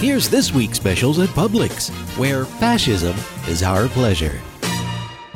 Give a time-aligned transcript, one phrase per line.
[0.00, 1.88] Here's this week's specials at Publix,
[2.18, 3.16] where fascism
[3.48, 4.38] is our pleasure.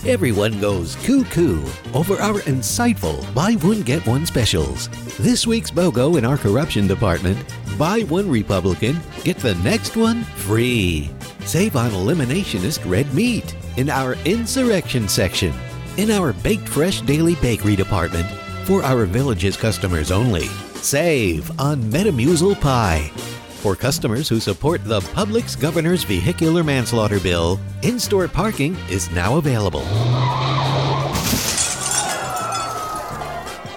[0.04, 4.90] Everyone goes cuckoo over our insightful buy one get one specials.
[5.16, 7.42] This week's BOGO in our corruption department
[7.78, 11.10] buy one Republican, get the next one free.
[11.46, 15.54] Save on eliminationist red meat in our insurrection section.
[15.96, 18.30] In our baked fresh daily bakery department,
[18.66, 20.48] for our village's customers only,
[20.82, 23.10] save on Metamucil pie.
[23.60, 29.36] For customers who support the Publix Governor's Vehicular Manslaughter Bill, in store parking is now
[29.36, 29.82] available.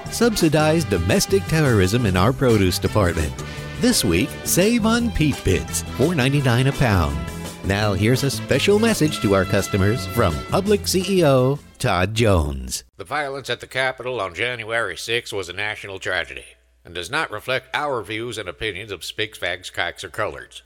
[0.10, 3.34] Subsidize domestic terrorism in our produce department.
[3.82, 7.18] This week, save on peach bits, $4.99 a pound.
[7.66, 12.86] Now, here's a special message to our customers from Publix CEO Todd Jones.
[12.96, 16.46] The violence at the Capitol on January 6 was a national tragedy
[16.86, 20.62] and does not reflect our views and opinions of spics, fags, kikes, or colors.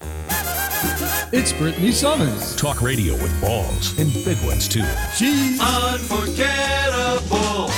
[1.32, 2.56] It's Britany Somers.
[2.56, 4.86] Talk radio with balls and big ones too.
[5.16, 7.72] She's Unforgettable.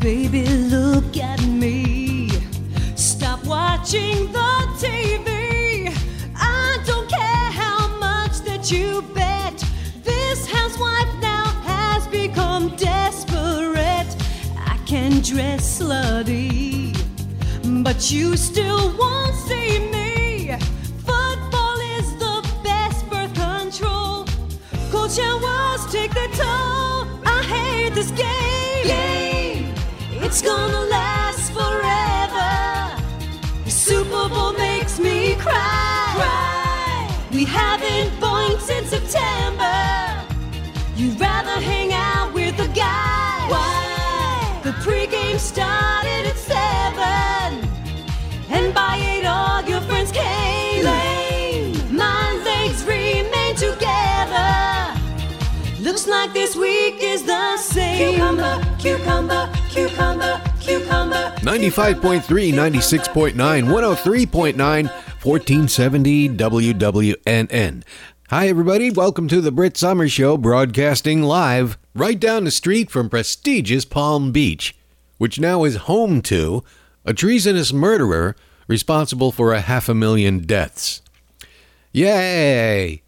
[0.00, 2.28] Baby, look at me.
[2.94, 4.63] Stop watching the
[15.34, 16.94] dress slutty,
[17.82, 20.56] but you still won't see me.
[20.98, 24.26] Football is the best birth control.
[24.92, 27.08] Cold showers take the toll.
[27.26, 28.86] I hate this game.
[28.86, 29.74] game.
[30.22, 32.52] It's gonna last forever.
[33.64, 37.08] The Super Bowl makes me cry.
[37.32, 39.74] We haven't boinged since September.
[40.94, 43.48] You'd rather hang out with a guy.
[43.48, 43.83] Why?
[45.34, 47.68] The pregame started at seven,
[48.50, 50.84] and by eight all your friends came.
[50.84, 51.96] Lame.
[51.96, 54.94] My legs remain together.
[55.80, 58.14] Looks like this week is the same.
[58.14, 61.34] Cucumber, cucumber, cucumber, cucumber.
[61.40, 67.82] 95.3, 96.9, 103.9, 1470 WWNN.
[68.30, 68.90] Hi, everybody.
[68.92, 74.30] Welcome to the Brit Summer Show, broadcasting live right down the street from prestigious Palm
[74.30, 74.76] Beach,
[75.18, 76.64] which now is home to
[77.04, 78.34] a treasonous murderer
[78.66, 81.02] responsible for a half a million deaths.
[81.92, 83.02] Yay!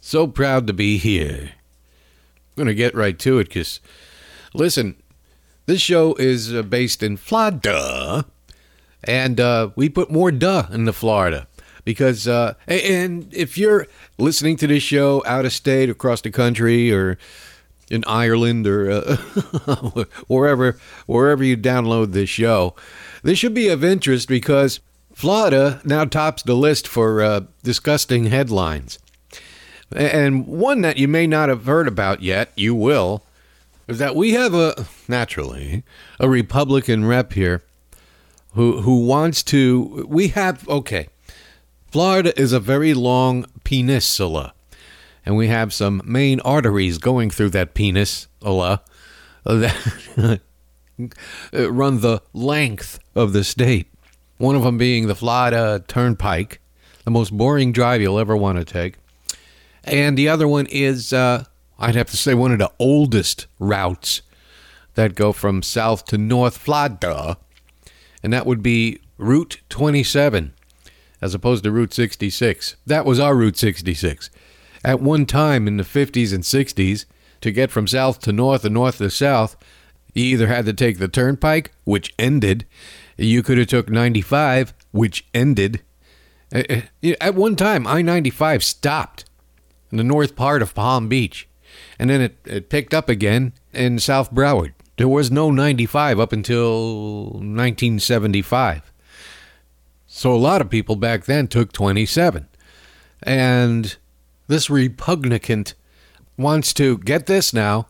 [0.00, 1.52] So proud to be here.
[1.52, 3.80] I'm going to get right to it because,
[4.54, 4.96] listen,
[5.66, 8.26] this show is uh, based in Florida,
[9.02, 11.46] and uh, we put more duh in the Florida
[11.84, 13.86] because, uh, and if you're
[14.18, 17.18] listening to this show out of state, across the country, or
[17.90, 19.16] in Ireland, or uh,
[20.26, 22.74] wherever wherever you download this show,
[23.22, 24.80] this should be of interest because
[25.12, 28.98] Florida now tops the list for uh, disgusting headlines.
[29.94, 33.22] And one that you may not have heard about yet, you will,
[33.86, 35.84] is that we have a naturally
[36.18, 37.62] a Republican rep here
[38.54, 41.08] who who wants to we have okay.
[41.90, 44.52] Florida is a very long peninsula,
[45.24, 48.82] and we have some main arteries going through that peninsula
[49.44, 49.74] that
[51.52, 53.88] run the length of the state.
[54.38, 56.60] One of them being the Florida Turnpike,
[57.04, 58.96] the most boring drive you'll ever want to take.
[59.84, 61.44] And the other one is, uh,
[61.78, 64.22] I'd have to say, one of the oldest routes
[64.94, 67.36] that go from south to north Florida.
[68.22, 70.54] And that would be Route 27,
[71.20, 72.76] as opposed to Route 66.
[72.86, 74.30] That was our Route 66.
[74.84, 77.06] At one time in the 50s and 60s,
[77.40, 79.56] to get from south to north and north to south,
[80.14, 82.66] you either had to take the turnpike, which ended.
[83.16, 85.82] You could have took 95, which ended.
[86.54, 89.24] Uh, uh, At one time, I 95 stopped
[89.90, 91.48] in the north part of Palm Beach,
[91.98, 94.72] and then it, it picked up again in South Broward.
[94.96, 98.92] There was no 95 up until 1975.
[100.06, 102.46] So a lot of people back then took 27.
[103.22, 103.96] And
[104.46, 105.74] this repugnant
[106.36, 107.86] wants to get this now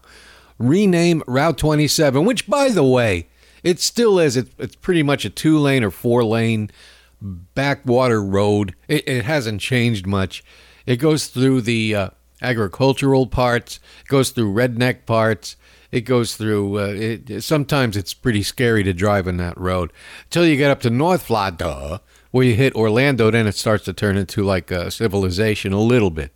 [0.58, 3.28] rename Route 27, which, by the way,
[3.62, 4.36] it still is.
[4.36, 6.70] It, it's pretty much a two lane or four lane
[7.20, 8.74] backwater road.
[8.88, 10.44] It, it hasn't changed much.
[10.86, 12.08] It goes through the uh,
[12.42, 15.56] agricultural parts, it goes through redneck parts.
[15.90, 16.80] It goes through.
[16.80, 19.92] Uh, it, sometimes it's pretty scary to drive on that road
[20.24, 22.00] until you get up to North Florida,
[22.32, 23.30] where you hit Orlando.
[23.30, 26.32] Then it starts to turn into like a civilization a little bit.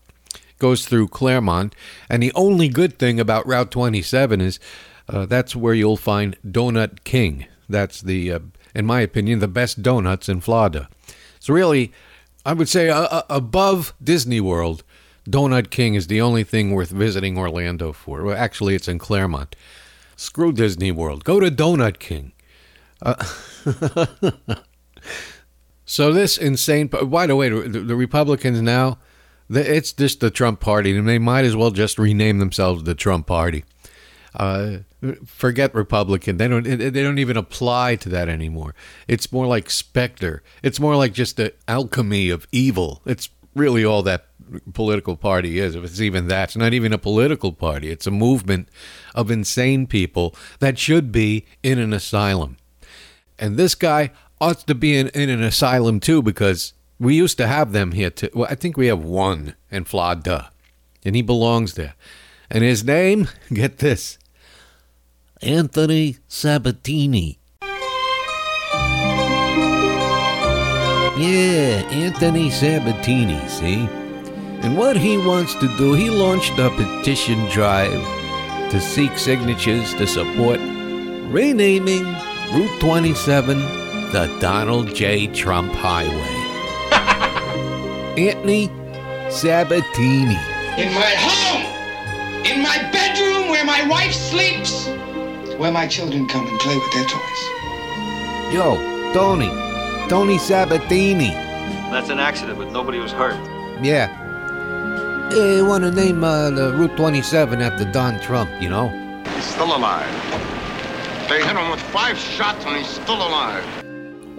[0.59, 1.75] Goes through Clermont.
[2.09, 4.59] And the only good thing about Route 27 is
[5.09, 7.47] uh, that's where you'll find Donut King.
[7.69, 8.39] That's the, uh,
[8.75, 10.89] in my opinion, the best donuts in Florida.
[11.41, 11.93] So really,
[12.45, 14.83] I would say, uh, uh, above Disney World.
[15.29, 18.23] Donut King is the only thing worth visiting Orlando for.
[18.23, 19.55] Well, actually, it's in Clermont.
[20.17, 21.25] Screw Disney World.
[21.25, 22.33] Go to Donut King.
[23.03, 23.23] Uh,
[25.85, 26.89] so this insane.
[26.89, 28.99] By the way, the, Republicans now,
[29.51, 33.27] it's just the Trump Party, and they might as well just rename themselves the Trump
[33.27, 33.65] Party.
[34.35, 34.79] Uh,
[35.25, 36.37] forget Republican.
[36.37, 36.65] They don't.
[36.65, 38.75] They don't even apply to that anymore.
[39.07, 40.43] It's more like Spectre.
[40.63, 43.03] It's more like just the alchemy of evil.
[43.07, 44.27] It's really all that
[44.73, 45.75] political party is.
[45.75, 47.91] If it's even that, it's not even a political party.
[47.91, 48.69] It's a movement
[49.15, 52.57] of insane people that should be in an asylum.
[53.39, 54.11] And this guy
[54.41, 58.11] ought to be in, in an asylum too because we used to have them here
[58.11, 58.31] too.
[58.35, 60.51] Well, I think we have one in Florida,
[61.05, 61.95] and he belongs there.
[62.51, 64.19] And his name, get this,
[65.41, 67.39] Anthony Sabatini.
[71.19, 73.89] Yeah, Anthony Sabatini, see?
[74.63, 78.03] And what he wants to do, he launched a petition drive
[78.71, 80.61] to seek signatures to support
[81.31, 82.05] renaming
[82.53, 83.59] Route 27
[84.13, 85.27] the Donald J.
[85.27, 86.38] Trump Highway.
[88.19, 88.67] Anthony
[89.31, 90.35] Sabatini.
[90.77, 94.89] In my home, in my bedroom where my wife sleeps,
[95.57, 98.53] where my children come and play with their toys.
[98.53, 99.51] Yo, Tony.
[100.09, 101.31] Tony Sabatini.
[101.93, 103.37] That's an accident, but nobody was hurt.
[103.85, 104.09] Yeah.
[105.31, 108.89] They want to name uh, the Route 27 after Don Trump, you know?
[109.35, 110.11] He's still alive.
[111.29, 113.65] They hit him with five shots and he's still alive.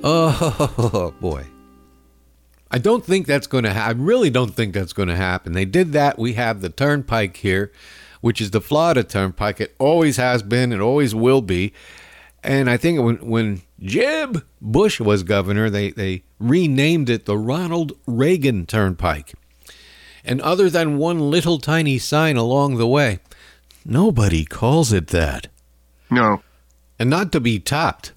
[0.03, 1.45] Oh, boy.
[2.71, 4.01] I don't think that's going to happen.
[4.01, 5.53] I really don't think that's going to happen.
[5.53, 6.19] They did that.
[6.19, 7.71] We have the turnpike here,
[8.21, 9.59] which is the Florida Turnpike.
[9.59, 11.73] It always has been, it always will be.
[12.43, 17.93] And I think when, when Jeb Bush was governor, they, they renamed it the Ronald
[18.05, 19.33] Reagan Turnpike.
[20.23, 23.19] And other than one little tiny sign along the way,
[23.83, 25.47] nobody calls it that.
[26.11, 26.41] No.
[26.99, 28.13] And not to be topped,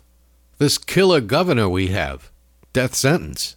[0.58, 2.30] this killer governor we have,
[2.72, 3.56] death sentence.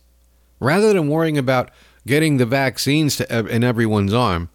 [0.59, 1.71] Rather than worrying about
[2.07, 4.49] getting the vaccines to in everyone's arm,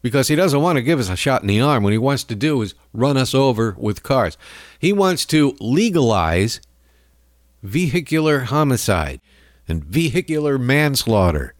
[0.00, 2.24] because he doesn't want to give us a shot in the arm, what he wants
[2.24, 4.38] to do is run us over with cars.
[4.78, 6.60] He wants to legalize
[7.62, 9.20] vehicular homicide
[9.66, 11.54] and vehicular manslaughter.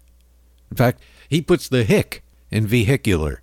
[0.71, 3.43] In fact, he puts the hick in vehicular.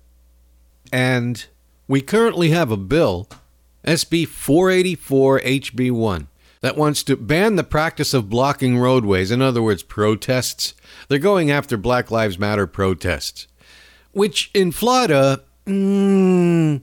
[0.92, 1.44] And
[1.86, 3.28] we currently have a bill,
[3.84, 6.26] SB 484 HB1,
[6.66, 10.74] that wants to ban the practice of blocking roadways, in other words, protests.
[11.06, 13.46] They're going after Black Lives Matter protests,
[14.10, 16.80] which in Florida, mm,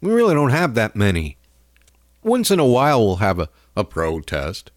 [0.00, 1.36] we really don't have that many.
[2.22, 4.70] Once in a while, we'll have a, a protest,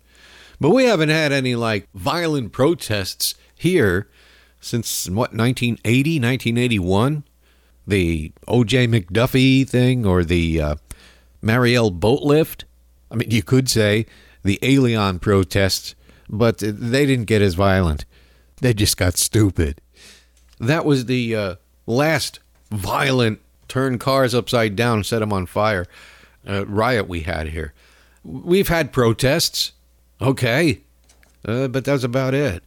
[0.59, 4.09] but we haven't had any like violent protests here
[4.59, 7.23] since what 1980 1981
[7.85, 10.75] the oj mcduffie thing or the uh,
[11.41, 12.65] mariel boat lift
[13.09, 14.05] i mean you could say
[14.43, 15.95] the Elián protests
[16.33, 18.05] but they didn't get as violent.
[18.61, 19.81] They just got stupid.
[20.61, 21.55] That was the uh,
[21.85, 22.39] last
[22.71, 25.87] violent turn cars upside down set them on fire
[26.47, 27.73] uh, riot we had here.
[28.23, 29.73] We've had protests
[30.21, 30.81] okay
[31.45, 32.63] uh, but that's about it.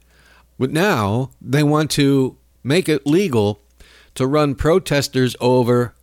[0.58, 3.60] But now they want to make it legal
[4.14, 5.94] to run protesters over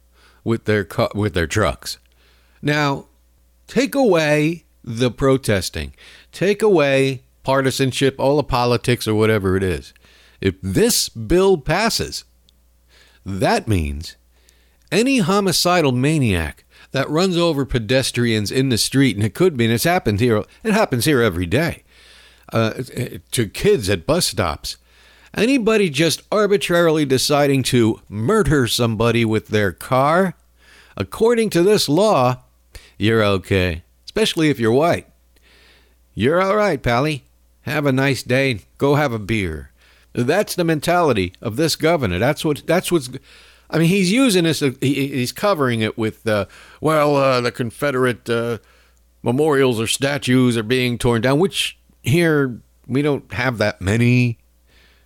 [0.43, 1.97] with their cu- with their trucks.
[2.61, 3.07] Now,
[3.67, 5.93] take away the protesting.
[6.31, 9.93] Take away partisanship, all the politics or whatever it is.
[10.39, 12.23] If this bill passes,
[13.25, 14.15] that means
[14.91, 19.73] any homicidal maniac that runs over pedestrians in the street, and it could be, and
[19.73, 21.83] it's happened here, it happens here every day,
[22.51, 22.73] uh,
[23.31, 24.77] to kids at bus stops.
[25.33, 30.33] Anybody just arbitrarily deciding to murder somebody with their car,
[30.97, 32.43] according to this law,
[32.97, 35.07] you're okay, especially if you're white.
[36.13, 37.23] You're all right, Pally.
[37.61, 38.59] Have a nice day.
[38.77, 39.71] Go have a beer.
[40.11, 42.19] That's the mentality of this governor.
[42.19, 42.67] That's what.
[42.67, 43.09] That's what's.
[43.69, 44.59] I mean, he's using this.
[44.81, 46.47] He's covering it with, uh,
[46.81, 48.57] well, uh, the Confederate uh,
[49.23, 54.39] memorials or statues are being torn down, which here we don't have that many.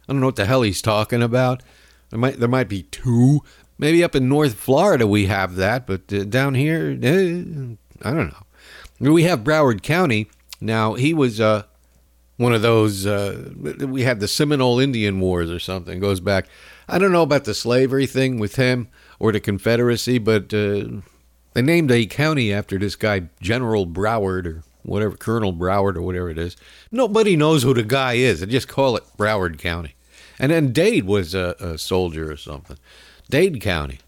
[0.10, 1.62] I don't know what the hell he's talking about.
[2.10, 3.42] There might there might be two.
[3.78, 7.44] Maybe up in North Florida we have that, but uh, down here, eh,
[8.02, 8.45] I don't know.
[9.00, 10.28] We have Broward County.
[10.62, 11.64] Now he was uh,
[12.38, 13.06] one of those.
[13.06, 16.00] Uh, we had the Seminole Indian Wars or something.
[16.00, 16.48] Goes back
[16.88, 18.88] I don't know about the slavery thing with him
[19.20, 21.02] or the Confederacy, but uh,
[21.54, 26.30] they named a county after this guy, General Broward or whatever, Colonel Broward or whatever
[26.30, 26.56] it is.
[26.92, 28.40] Nobody knows who the guy is.
[28.40, 29.96] They just call it Broward County.
[30.38, 32.78] And then Dade was a, a soldier or something.
[33.30, 34.00] Dade County.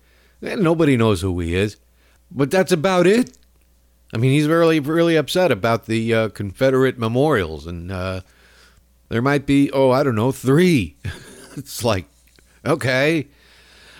[0.42, 1.78] And nobody knows who he is.
[2.30, 3.36] But that's about it.
[4.14, 7.68] I mean, he's really, really upset about the uh, Confederate memorials.
[7.68, 8.22] And uh,
[9.10, 10.96] there might be, oh, I don't know, three.
[11.58, 12.06] it's like,
[12.66, 13.28] okay.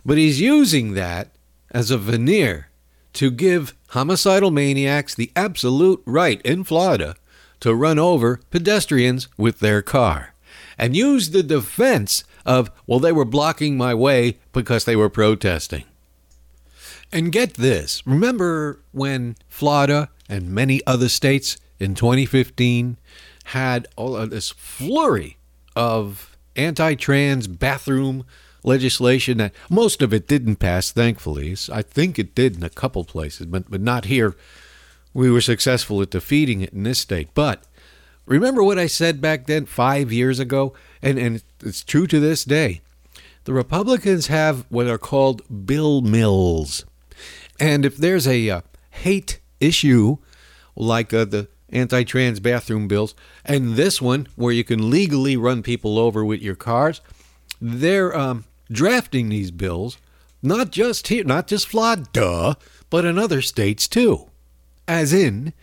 [0.06, 1.32] But he's using that
[1.72, 2.70] as a veneer
[3.14, 7.16] to give homicidal maniacs the absolute right in Florida
[7.60, 10.34] to run over pedestrians with their car
[10.78, 15.84] and use the defense of, well, they were blocking my way because they were protesting.
[17.12, 22.98] And get this remember when Florida and many other states in 2015
[23.46, 25.38] had all of this flurry
[25.76, 28.26] of anti trans bathroom
[28.64, 31.56] legislation that most of it didn't pass, thankfully.
[31.72, 34.36] I think it did in a couple places, but, but not here.
[35.14, 37.30] We were successful at defeating it in this state.
[37.34, 37.64] But
[38.26, 40.74] remember what I said back then, five years ago?
[41.02, 42.82] And, and it's true to this day.
[43.46, 46.86] The Republicans have what are called bill mills.
[47.60, 48.62] And if there's a uh,
[48.92, 50.18] hate issue,
[50.76, 55.64] like uh, the anti trans bathroom bills, and this one, where you can legally run
[55.64, 57.02] people over with your cars,
[57.60, 59.98] they're um, drafting these bills,
[60.42, 62.58] not just here, not just Florida,
[62.90, 64.30] but in other states too.
[64.88, 65.54] As in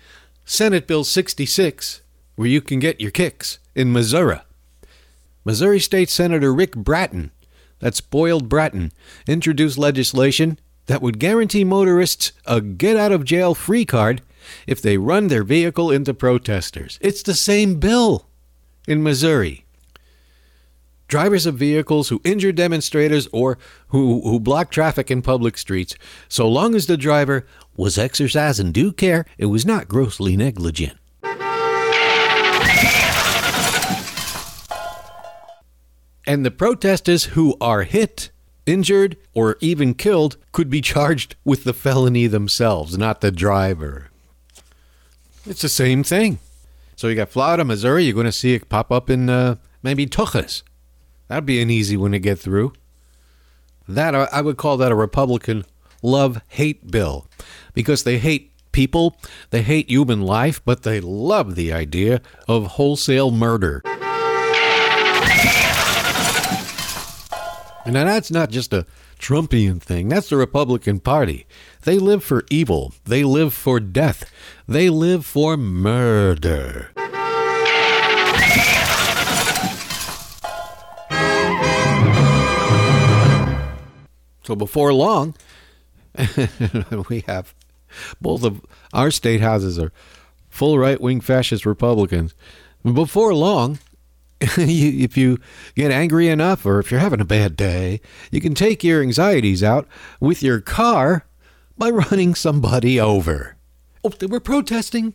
[0.45, 2.03] Senate Bill 66,
[2.37, 4.41] where you can get your kicks in Missouri.
[5.45, 7.31] Missouri State Senator Rick Brattin,
[7.79, 8.93] that's Boiled Brattin,
[9.27, 14.23] introduced legislation that would guarantee motorists a get out of jail free card
[14.67, 16.99] if they run their vehicle into protesters.
[17.01, 18.29] It's the same bill
[18.87, 19.65] in Missouri.
[21.07, 25.95] Drivers of vehicles who injure demonstrators or who, who block traffic in public streets,
[26.29, 30.99] so long as the driver was exercising due care, it was not grossly negligent.
[36.27, 38.31] And the protesters who are hit,
[38.67, 44.11] injured, or even killed could be charged with the felony themselves, not the driver.
[45.47, 46.39] It's the same thing.
[46.97, 48.05] So you got Florida, Missouri.
[48.05, 50.63] You're going to see it pop up in uh, maybe Tuchas.
[51.29, 52.73] That'd be an easy one to get through.
[53.87, 55.65] That I would call that a Republican
[56.03, 57.27] love hate bill
[57.75, 59.17] because they hate people,
[59.51, 63.83] they hate human life, but they love the idea of wholesale murder.
[67.85, 68.87] And now that's not just a
[69.19, 70.09] Trumpian thing.
[70.09, 71.47] That's the Republican Party.
[71.83, 72.95] They live for evil.
[73.05, 74.31] They live for death.
[74.67, 76.91] They live for murder.
[84.45, 85.35] So before long,
[87.09, 87.55] we have
[88.21, 88.61] both of
[88.93, 89.93] our state houses are
[90.49, 92.35] full right wing fascist Republicans.
[92.83, 93.79] Before long,
[94.59, 95.39] if you
[95.75, 99.63] get angry enough or if you're having a bad day, you can take your anxieties
[99.63, 99.89] out
[100.21, 101.27] with your car
[101.79, 103.57] by running somebody over.
[104.05, 105.15] Oh, they were protesting.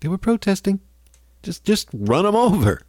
[0.00, 0.80] They were protesting.
[1.42, 2.82] Just just run them over.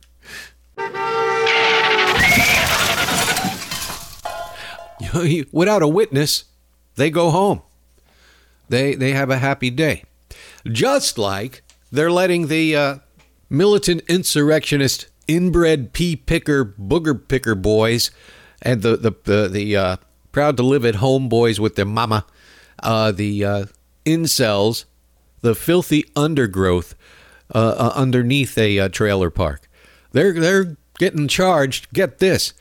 [5.52, 6.46] Without a witness,
[6.96, 7.62] they go home.
[8.70, 10.04] They they have a happy day.
[10.68, 12.96] Just like they're letting the uh,
[13.50, 18.12] militant insurrectionist inbred pea picker booger picker boys
[18.62, 19.98] and the the the, the uh,
[20.32, 22.26] proud to live at home boys with their mama,
[22.84, 23.66] uh, the uh,
[24.06, 24.84] incels,
[25.42, 26.94] the filthy undergrowth
[27.54, 29.70] uh, uh, underneath a uh, trailer park.
[30.12, 31.92] They're they're getting charged.
[31.94, 32.54] Get this.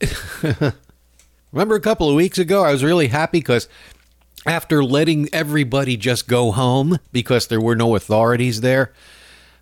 [1.52, 3.68] Remember a couple of weeks ago, I was really happy because
[4.46, 8.92] after letting everybody just go home because there were no authorities there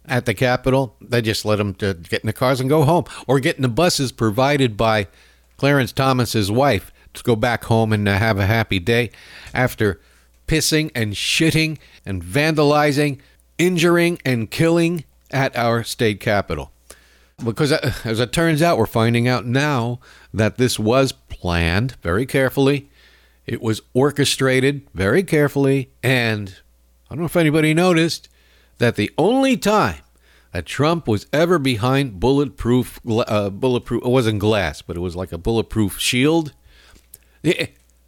[0.09, 3.41] at the Capitol, they just let them get in the cars and go home or
[3.41, 5.09] get in the buses provided by
[5.57, 9.11] Clarence Thomas's wife to go back home and uh, have a happy day
[9.55, 10.01] after
[10.47, 13.19] pissing and shitting and vandalizing,
[13.59, 16.71] injuring and killing at our state capitol.
[17.43, 19.99] Because uh, as it turns out, we're finding out now
[20.33, 22.89] that this was planned very carefully.
[23.47, 25.91] It was orchestrated very carefully.
[26.03, 26.57] And
[27.11, 28.29] I don't know if anybody noticed
[28.79, 30.03] that the only time
[30.53, 35.33] that Trump was ever behind bulletproof, uh, bulletproof, it wasn't glass, but it was like
[35.33, 36.53] a bulletproof shield.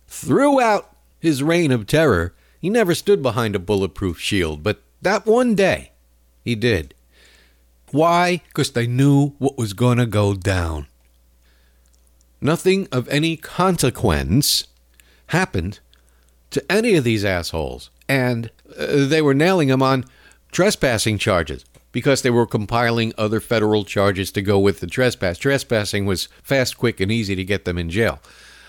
[0.07, 5.55] Throughout his reign of terror, he never stood behind a bulletproof shield, but that one
[5.55, 5.93] day
[6.45, 6.95] he did.
[7.91, 8.43] Why?
[8.49, 10.87] Because they knew what was going to go down.
[12.41, 14.67] nothing of any consequence
[15.29, 15.81] happened
[16.51, 17.91] to any of these assholes.
[18.09, 20.05] And uh, they were nailing him on
[20.51, 25.39] trespassing charges because they were compiling other federal charges to go with the trespass.
[25.39, 28.21] Trespassing was fast, quick, and easy to get them in jail.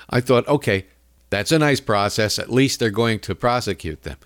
[0.09, 0.85] I thought, okay,
[1.29, 2.39] that's a nice process.
[2.39, 4.17] At least they're going to prosecute them.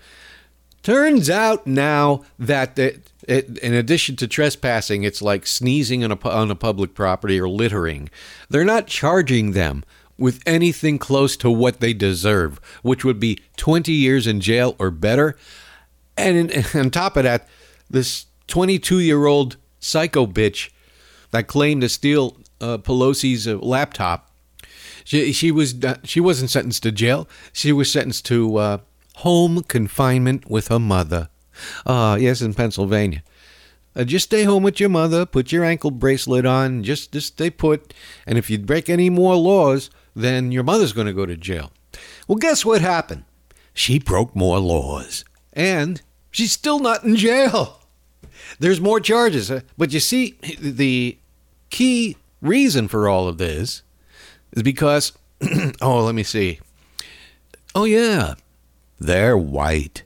[0.82, 6.28] Turns out now that it, it, in addition to trespassing, it's like sneezing on a,
[6.28, 8.10] on a public property or littering.
[8.50, 9.82] They're not charging them
[10.18, 14.90] with anything close to what they deserve, which would be 20 years in jail or
[14.90, 15.36] better.
[16.16, 17.48] And in, on top of that,
[17.90, 20.70] this 22 year old psycho bitch
[21.30, 24.30] that claimed to steal uh, Pelosi's uh, laptop,
[25.04, 27.28] she, she was she wasn't sentenced to jail.
[27.52, 28.78] She was sentenced to uh,
[29.16, 31.28] home confinement with her mother.
[31.86, 33.22] Ah, yes, in Pennsylvania.
[33.96, 35.24] Uh, just stay home with your mother.
[35.24, 36.82] Put your ankle bracelet on.
[36.82, 37.94] Just just stay put.
[38.26, 41.70] And if you break any more laws, then your mother's going to go to jail.
[42.26, 43.24] Well, guess what happened?
[43.72, 47.80] She broke more laws, and she's still not in jail.
[48.58, 51.18] There's more charges, uh, but you see, the
[51.70, 53.82] key reason for all of this
[54.52, 55.12] is because,
[55.80, 56.60] oh, let me see.
[57.74, 58.34] Oh yeah,
[58.98, 60.02] they're white.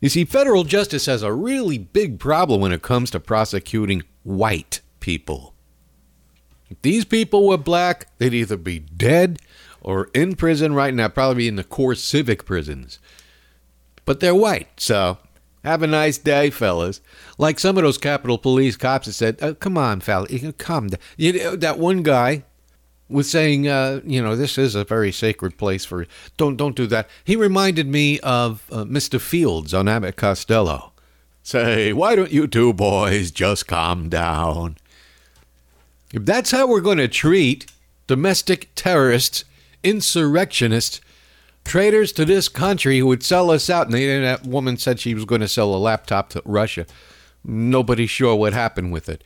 [0.00, 4.80] You see, federal justice has a really big problem when it comes to prosecuting white
[5.00, 5.54] people.
[6.70, 9.40] If these people were black, they'd either be dead
[9.80, 12.98] or in prison right now, probably in the CoreCivic prisons.
[14.08, 15.18] But they're white, so
[15.64, 17.02] have a nice day, fellas.
[17.36, 21.00] Like some of those Capitol Police cops that said, oh, "Come on, fella, come." down."
[21.18, 22.44] You know, that one guy
[23.10, 26.06] was saying, uh, "You know, this is a very sacred place for
[26.38, 29.20] don't don't do that." He reminded me of uh, Mr.
[29.20, 30.92] Fields on Abbott Costello.
[31.42, 34.76] Say, why don't you two boys just calm down?
[36.14, 37.66] If that's how we're going to treat
[38.06, 39.44] domestic terrorists,
[39.82, 41.02] insurrectionists,
[41.68, 45.24] traitors to this country who would sell us out, and that woman said she was
[45.24, 46.86] going to sell a laptop to Russia.
[47.44, 49.22] Nobody's sure what happened with it.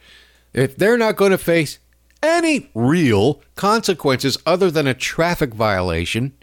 [0.53, 1.79] If they're not going to face
[2.23, 6.35] any real consequences other than a traffic violation,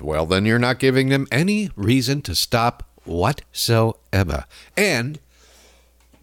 [0.00, 4.44] well, then you're not giving them any reason to stop whatsoever.
[4.76, 5.20] And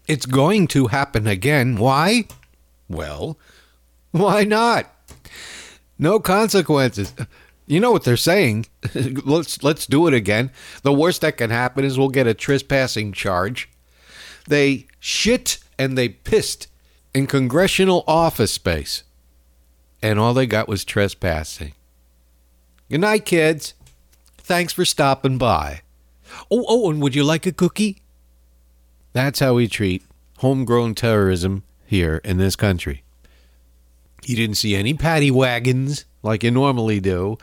[0.06, 1.76] it's going to happen again.
[1.76, 2.26] Why?
[2.88, 3.38] Well,
[4.10, 4.94] why not?
[5.98, 7.14] No consequences.
[7.72, 8.66] You know what they're saying.
[9.24, 10.50] let's let's do it again.
[10.82, 13.70] The worst that can happen is we'll get a trespassing charge.
[14.46, 16.68] They shit and they pissed
[17.14, 19.04] in congressional office space.
[20.02, 21.72] And all they got was trespassing.
[22.90, 23.72] Good night, kids.
[24.36, 25.80] Thanks for stopping by.
[26.50, 28.02] Oh, oh, and would you like a cookie?
[29.14, 30.02] That's how we treat
[30.40, 33.02] homegrown terrorism here in this country.
[34.26, 37.38] You didn't see any paddy wagons like you normally do.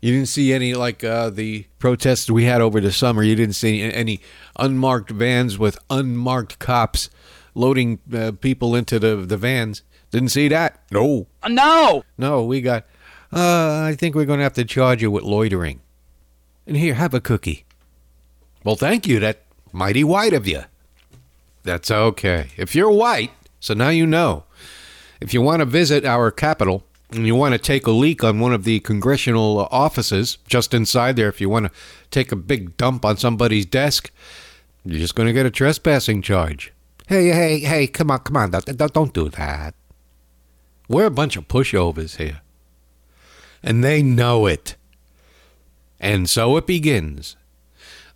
[0.00, 3.22] You didn't see any like uh, the protests we had over the summer.
[3.22, 4.20] You didn't see any
[4.58, 7.10] unmarked vans with unmarked cops
[7.54, 9.82] loading uh, people into the, the vans.
[10.10, 10.80] Didn't see that.
[10.90, 11.26] No.
[11.48, 12.04] no!
[12.16, 12.84] No, we got.
[13.32, 15.80] Uh, I think we're going to have to charge you with loitering.
[16.66, 17.64] And here, have a cookie.
[18.62, 19.18] Well, thank you.
[19.18, 19.42] That
[19.72, 20.64] mighty white of you.
[21.64, 22.50] That's okay.
[22.56, 24.44] If you're white, so now you know.
[25.20, 28.40] If you want to visit our capital and you want to take a leak on
[28.40, 31.72] one of the congressional uh, offices just inside there, if you want to
[32.10, 34.10] take a big dump on somebody's desk,
[34.84, 36.72] you're just going to get a trespassing charge.
[37.08, 38.50] Hey, hey, hey, come on, come on.
[38.50, 39.74] Don't, don't- don't do that.
[40.88, 42.40] We're a bunch of pushovers here.
[43.62, 44.76] And they know it.
[45.98, 47.36] And so it begins.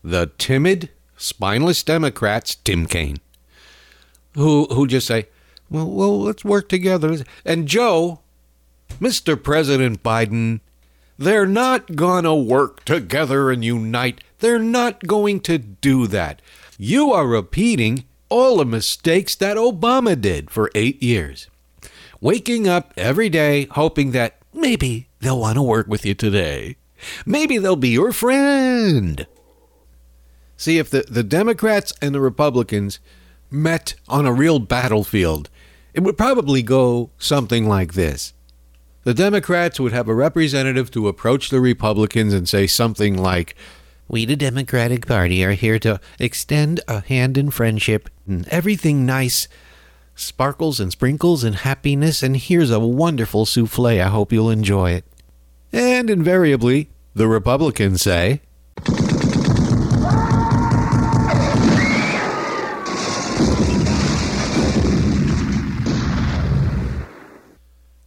[0.05, 3.19] The timid, spineless Democrats, Tim Kaine,
[4.35, 5.29] who who just say,
[5.71, 8.21] "Well, well, let's work together." And Joe,
[9.01, 9.43] Mr.
[9.43, 10.61] President Biden,
[11.19, 14.23] they're not gonna work together and unite.
[14.39, 16.41] They're not going to do that.
[16.79, 21.49] You are repeating all the mistakes that Obama did for eight years.
[22.21, 26.77] Waking up every day hoping that maybe they'll want to work with you today.
[27.27, 29.27] Maybe they'll be your friend.
[30.57, 33.01] See, if the, the Democrats and the Republicans
[33.51, 35.49] met on a real battlefield,
[35.95, 38.33] it would probably go something like this.
[39.03, 43.55] The Democrats would have a representative to approach the Republicans and say something like,
[44.09, 49.49] We, the Democratic Party, are here to extend a hand in friendship and everything nice,
[50.15, 53.87] sparkles and sprinkles and happiness, and here's a wonderful souffle.
[53.87, 55.07] I hope you'll enjoy it.
[55.73, 58.43] And invariably, the Republicans say,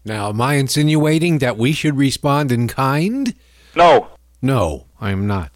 [0.05, 3.33] Now, am I insinuating that we should respond in kind?
[3.75, 4.09] No.
[4.41, 5.51] No, I am not.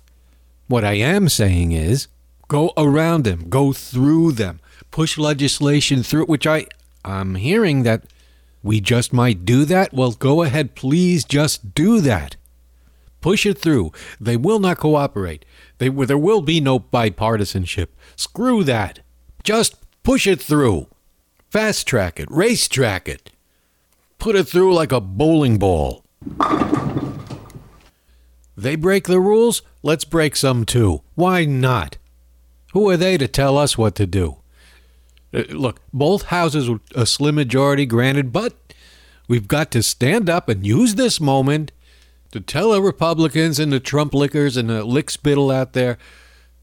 [0.68, 2.08] What I am saying is
[2.48, 4.60] go around them, go through them,
[4.92, 6.68] push legislation through, which I
[7.04, 8.04] I'm hearing that
[8.64, 9.94] we just might do that.
[9.94, 12.36] Well, go ahead, please just do that.
[13.22, 13.92] Push it through.
[14.20, 15.46] They will not cooperate.
[15.78, 17.88] They, there will be no bipartisanship.
[18.16, 19.00] Screw that.
[19.44, 20.88] Just push it through.
[21.50, 23.32] Fast track it, race track it.
[24.18, 26.04] Put it through like a bowling ball.
[28.56, 31.02] They break the rules, let's break some too.
[31.14, 31.98] Why not?
[32.74, 34.38] Who are they to tell us what to do?
[35.34, 38.56] Uh, look, both houses were a slim majority, granted, but
[39.28, 41.72] we've got to stand up and use this moment
[42.32, 45.98] to tell the Republicans and the Trump lickers and the lickspittle out there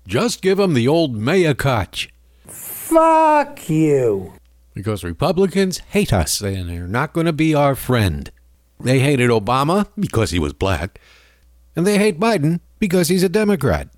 [0.06, 2.08] just give them the old Maya Koch.
[2.46, 4.34] Fuck you.
[4.74, 8.30] Because Republicans hate us and they're not going to be our friend.
[8.80, 11.00] They hated Obama because he was black,
[11.76, 13.88] and they hate Biden because he's a Democrat.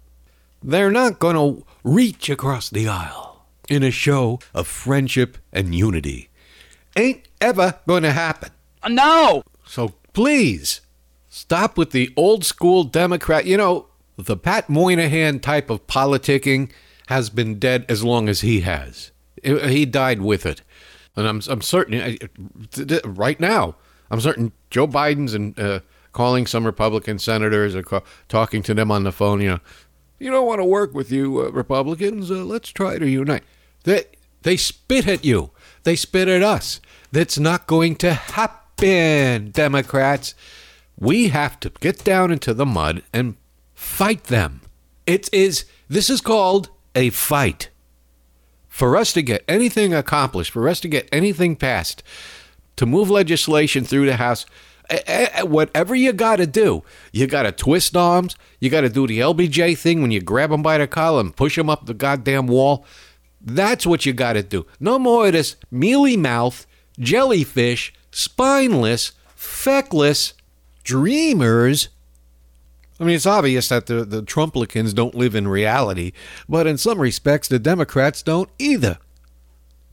[0.62, 6.28] They're not going to reach across the aisle in a show of friendship and unity.
[6.96, 8.50] Ain't ever going to happen.
[8.82, 9.42] Uh, no.
[9.66, 10.80] So please
[11.28, 13.46] stop with the old school Democrat.
[13.46, 13.86] You know,
[14.16, 16.70] the Pat Moynihan type of politicking
[17.08, 19.10] has been dead as long as he has.
[19.46, 20.62] He died with it.
[21.16, 22.18] And I'm, I'm certain,
[23.04, 23.76] right now,
[24.10, 25.80] I'm certain Joe Biden's and uh,
[26.12, 29.60] calling some Republican senators or ca- talking to them on the phone, you know,
[30.18, 32.30] you don't want to work with you, uh, Republicans.
[32.30, 33.44] Uh, let's try to unite.
[33.84, 34.04] They,
[34.42, 35.50] they spit at you.
[35.84, 36.80] They spit at us.
[37.12, 40.34] That's not going to happen, Democrats.
[40.98, 43.36] We have to get down into the mud and
[43.74, 44.62] fight them.
[45.06, 47.68] It is, this is called a fight.
[48.76, 52.02] For us to get anything accomplished, for us to get anything passed,
[52.76, 54.44] to move legislation through the House,
[55.44, 58.36] whatever you got to do, you got to twist arms.
[58.60, 61.34] You got to do the LBJ thing when you grab them by the collar and
[61.34, 62.84] push them up the goddamn wall.
[63.40, 64.66] That's what you got to do.
[64.78, 66.66] No more of this mealy mouth,
[67.00, 70.34] jellyfish, spineless, feckless
[70.84, 71.88] dreamers.
[72.98, 76.12] I mean, it's obvious that the, the Trumplicans don't live in reality,
[76.48, 78.98] but in some respects, the Democrats don't either.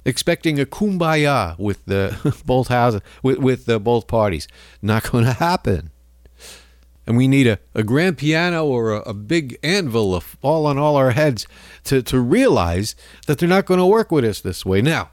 [0.05, 4.47] Expecting a kumbaya with the both houses, with, with the both parties,
[4.81, 5.91] not going to happen.
[7.05, 10.77] And we need a, a grand piano or a, a big anvil of fall on
[10.77, 11.45] all our heads
[11.85, 12.95] to, to realize
[13.27, 14.81] that they're not going to work with us this way.
[14.81, 15.09] Now,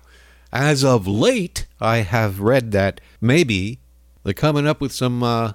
[0.53, 3.81] as of late, I have read that maybe
[4.23, 5.53] they're coming up with some uh,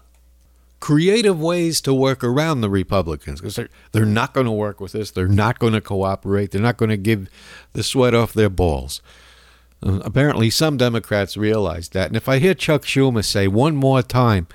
[0.86, 4.94] creative ways to work around the Republicans because they're, they're not going to work with
[4.94, 5.10] us.
[5.10, 6.52] They're not going to cooperate.
[6.52, 7.28] They're not going to give
[7.74, 9.02] the sweat off their balls.
[9.82, 12.10] Uh, apparently, some Democrats realize that.
[12.10, 14.46] And if I hear Chuck Schumer say one more time,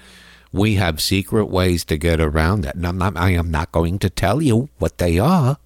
[0.53, 2.77] we have secret ways to get around that.
[2.77, 5.59] And I'm not, I am not going to tell you what they are,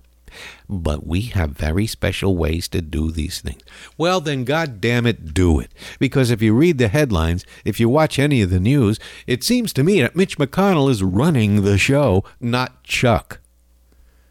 [0.68, 3.62] but we have very special ways to do these things.
[3.96, 5.72] Well, then, God damn it, do it.
[5.98, 9.72] Because if you read the headlines, if you watch any of the news, it seems
[9.74, 13.40] to me that Mitch McConnell is running the show, not Chuck.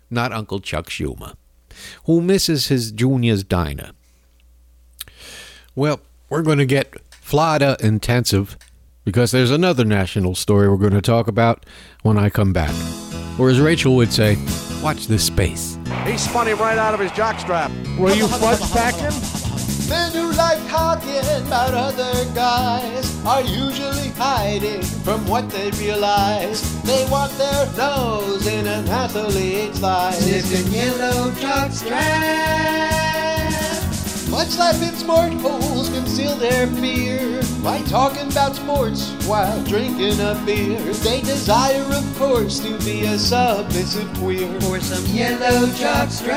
[0.10, 1.36] Not Uncle Chuck Schumer,
[2.06, 3.92] who misses his junior's diner.
[5.76, 8.58] Well, we're going to get Florida uh, intensive
[9.06, 11.66] because there's another national story we're going to talk about
[12.02, 12.74] when I come back.
[13.40, 14.38] Or as Rachel would say,
[14.82, 15.78] watch this space.
[16.06, 17.72] He spun him right out of his jockstrap.
[17.98, 19.12] Were you fudge packing?
[19.90, 26.82] Men who like talking about other guys are usually hiding from what they realize.
[26.84, 30.16] They want their nose in an athlete's life.
[30.16, 32.94] Sniffing yellow jockstrap.
[34.34, 40.34] Much life in sport holes conceal their fear by talking about sports while drinking a
[40.44, 40.80] beer.
[41.06, 46.34] They desire, of course, to be a submissive queer for some yellow jockstraps.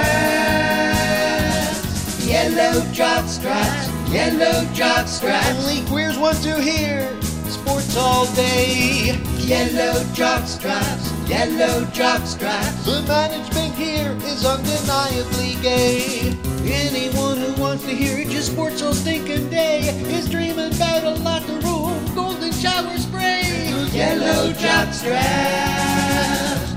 [2.28, 5.56] Yellow jockstraps, yellow jockstraps.
[5.56, 7.18] Only queers want to hear
[7.50, 9.18] sports all day.
[9.38, 12.84] Yellow jockstraps, yellow jockstraps.
[12.84, 16.36] The management here is undeniably gay.
[16.64, 19.80] Anyone who wants to hear it, just sports all stinking day
[20.16, 23.70] is dreaming about a locker room, golden shower spray.
[23.92, 25.02] Yellow jockstraps.
[25.02, 26.75] Hey,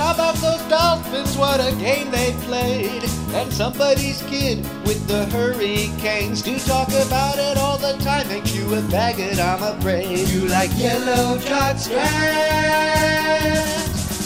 [0.00, 1.36] how about those Dolphins?
[1.36, 3.04] What a game they played.
[3.34, 6.40] And somebody's kid with the Hurricanes.
[6.42, 10.28] To talk about it all the time makes you a faggot, I'm afraid.
[10.28, 12.00] You like yellow jockstraps.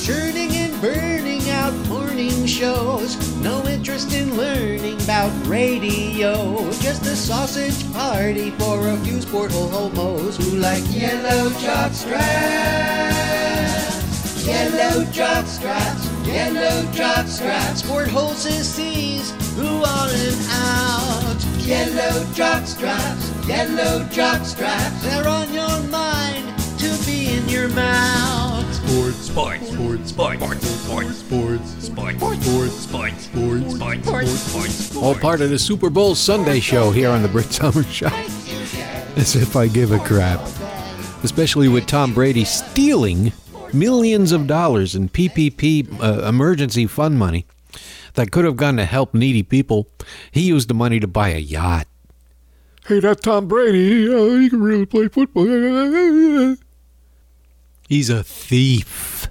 [0.06, 3.16] Churning and burning out morning shows.
[3.42, 6.70] No interest in learning about radio.
[6.86, 13.13] Just a sausage party for a few sporthole homos who like yellow jock straps.
[14.44, 17.82] Yellow jock straps, yellow jock straps.
[17.82, 21.44] Sporthole sissies who on and out.
[21.64, 25.02] Yellow jock straps, yellow jock straps.
[25.02, 26.46] They're on your mind
[26.78, 28.70] to be in your mouth.
[28.74, 35.40] Sports, sports, sports, sports, sports, sports, sports, sports, sports, sports, sports, sports, sports, All part
[35.40, 38.10] of the Super Bowl Sunday show here on the Brit Summer Show.
[39.16, 40.40] As if I give a crap.
[41.22, 43.32] Especially with Tom Brady stealing
[43.74, 47.46] millions of dollars in PPP uh, emergency fund money
[48.14, 49.88] that could have gone to help needy people.
[50.30, 51.86] He used the money to buy a yacht.
[52.86, 55.46] Hey, that Tom Brady, uh, he can really play football.
[57.88, 59.28] He's a thief.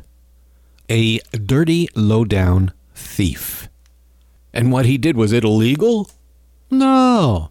[0.89, 3.69] A dirty, low down thief.
[4.53, 6.09] And what he did, was it illegal?
[6.69, 7.49] No.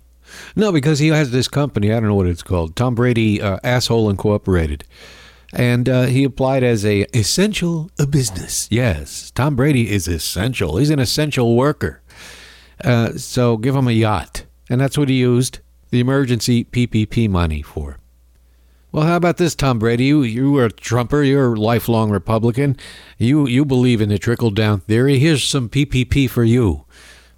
[0.54, 3.58] No, because he has this company, I don't know what it's called, Tom Brady uh,
[3.64, 4.84] Asshole Incorporated.
[5.52, 8.68] And uh, he applied as a essential a business.
[8.70, 10.78] Yes, Tom Brady is essential.
[10.78, 12.00] He's an essential worker.
[12.82, 14.44] Uh, so give him a yacht.
[14.70, 15.58] And that's what he used
[15.90, 17.98] the emergency PPP money for.
[18.90, 20.04] Well, how about this, Tom Brady?
[20.04, 21.22] You you are a Trumper.
[21.22, 22.76] You're a lifelong Republican.
[23.16, 25.18] You you believe in the trickle down theory.
[25.18, 26.84] Here's some PPP for you,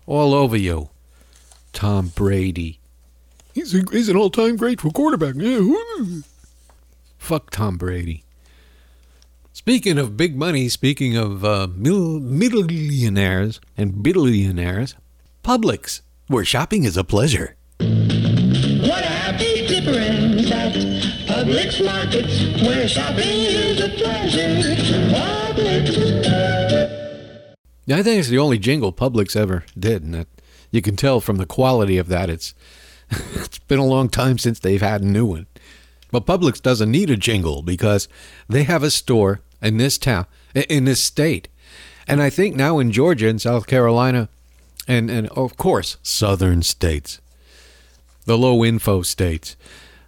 [0.07, 0.91] all over you,
[1.73, 2.81] Tom Brady.
[3.55, 5.37] He's a, he's an all time great for quarterback.
[5.37, 5.61] Yeah.
[7.25, 8.23] Fuck Tom Brady.
[9.55, 14.95] Speaking of big money, speaking of uh, mil- millionaires and billionaires,
[15.43, 17.57] Publix, where shopping is a pleasure.
[17.79, 20.75] What a happy difference at
[21.27, 24.61] Publix markets, where shopping is a pleasure.
[25.09, 26.25] Publix.
[27.89, 30.29] I think it's the only jingle Publix ever did, and that
[30.71, 32.29] you can tell from the quality of that.
[32.29, 32.53] It's
[33.11, 35.47] it's been a long time since they've had a new one.
[36.11, 38.09] But Publix doesn't need a jingle because
[38.49, 41.49] they have a store in this town, in this state,
[42.07, 44.29] and I think now in Georgia and South Carolina,
[44.87, 47.21] and and of course southern states,
[48.27, 49.57] the low info states.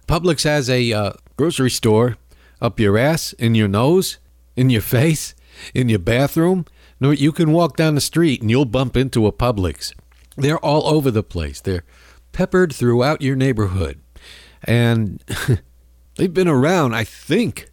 [0.07, 2.17] Publix has a uh, grocery store
[2.61, 4.17] up your ass, in your nose,
[4.55, 5.35] in your face,
[5.73, 6.65] in your bathroom.
[6.99, 9.93] You can walk down the street and you'll bump into a Publix.
[10.35, 11.61] They're all over the place.
[11.61, 11.83] They're
[12.31, 13.99] peppered throughout your neighborhood.
[14.63, 15.23] And
[16.17, 17.69] they've been around, I think,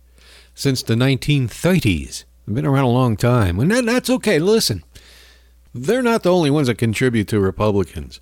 [0.55, 2.25] since the 1930s.
[2.47, 3.59] They've been around a long time.
[3.59, 4.39] And that, that's okay.
[4.39, 4.85] Listen,
[5.75, 8.21] they're not the only ones that contribute to Republicans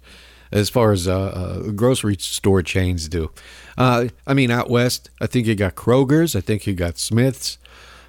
[0.50, 3.30] as far as uh, uh, grocery store chains do.
[3.76, 6.37] Uh, I mean, out west, I think you got Kroger's.
[6.37, 7.58] I think you got Smith's.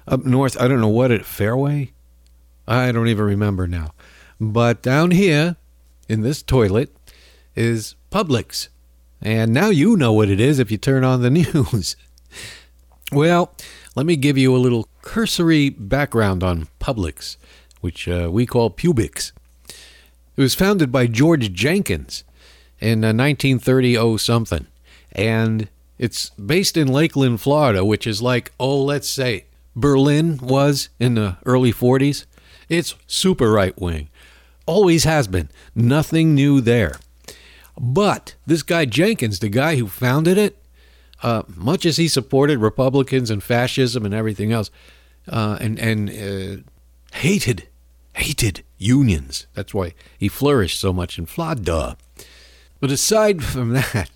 [0.06, 1.92] Up north, I don't know what it, Fairway?
[2.68, 3.92] I don't even remember now.
[4.38, 5.56] But down here
[6.08, 6.94] in this toilet
[7.56, 8.68] is Publix.
[9.24, 11.96] And now you know what it is if you turn on the news.
[13.10, 13.54] well,
[13.96, 17.38] let me give you a little cursory background on Publix,
[17.80, 19.32] which uh, we call Pubix.
[20.36, 22.22] It was founded by George Jenkins
[22.80, 24.66] in uh, 1930 oh something.
[25.12, 31.14] And it's based in Lakeland, Florida, which is like, oh, let's say Berlin was in
[31.14, 32.26] the early 40s.
[32.68, 34.08] It's super right wing.
[34.66, 35.50] Always has been.
[35.74, 36.96] Nothing new there.
[37.78, 40.56] But this guy Jenkins, the guy who founded it,
[41.22, 44.70] uh, much as he supported Republicans and fascism and everything else,
[45.28, 46.62] uh, and and uh,
[47.16, 47.68] hated
[48.14, 49.46] hated unions.
[49.54, 51.96] That's why he flourished so much in Florida.
[52.80, 54.10] But aside from that,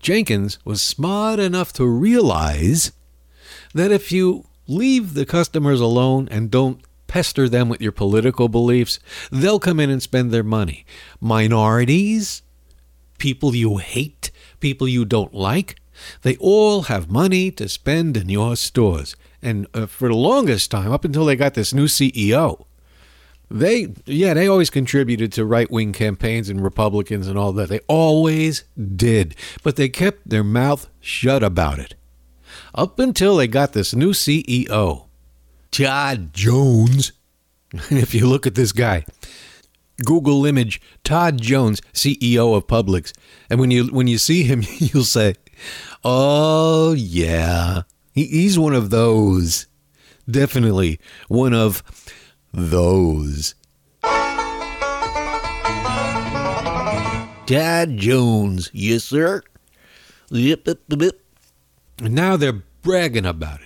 [0.00, 2.92] Jenkins was smart enough to realize
[3.74, 8.98] that if you leave the customers alone and don't pester them with your political beliefs,
[9.30, 10.84] they'll come in and spend their money.
[11.20, 12.42] Minorities,
[13.18, 15.76] people you hate, people you don't like,
[16.22, 19.16] they all have money to spend in your stores.
[19.42, 22.64] And uh, for the longest time, up until they got this new CEO,
[23.50, 27.68] they, yeah, they always contributed to right wing campaigns and Republicans and all that.
[27.68, 28.64] They always
[28.96, 29.36] did.
[29.62, 31.94] But they kept their mouth shut about it.
[32.74, 35.06] Up until they got this new CEO,
[35.70, 37.12] Todd Jones.
[37.90, 39.04] If you look at this guy,
[40.04, 43.12] Google image Todd Jones, CEO of Publix,
[43.48, 45.34] and when you when you see him, you'll say,
[46.04, 47.82] "Oh yeah,
[48.12, 49.66] he, he's one of those.
[50.30, 51.82] Definitely one of
[52.52, 53.54] those."
[57.46, 59.40] Todd Jones, yes sir.
[60.30, 61.20] Yep, yep, yep.
[62.02, 63.65] And now they're bragging about it.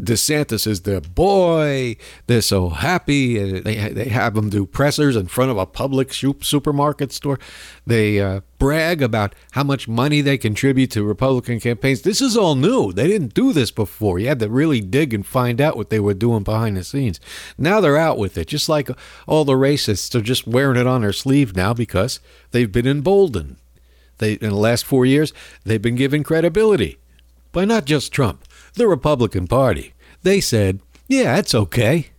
[0.00, 1.96] DeSantis is their boy.
[2.28, 3.40] They're so happy.
[3.40, 7.38] Uh, They they have them do pressers in front of a Publix supermarket store.
[7.84, 12.02] They uh, brag about how much money they contribute to Republican campaigns.
[12.02, 12.92] This is all new.
[12.92, 14.20] They didn't do this before.
[14.20, 17.18] You had to really dig and find out what they were doing behind the scenes.
[17.56, 18.90] Now they're out with it, just like
[19.26, 22.20] all the racists are just wearing it on their sleeve now because
[22.52, 23.56] they've been emboldened.
[24.18, 25.32] They in the last four years
[25.64, 26.98] they've been given credibility
[27.52, 28.44] by not just Trump,
[28.78, 29.92] the Republican Party.
[30.22, 32.10] They said, "Yeah, that's okay."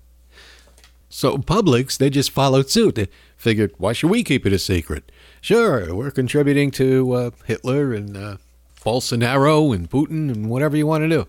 [1.09, 2.95] So Publix, they just followed suit.
[2.95, 5.11] They figured, why should we keep it a secret?
[5.41, 8.37] Sure, we're contributing to uh, Hitler and uh,
[8.85, 11.27] Bolsonaro and Putin and whatever you want to do.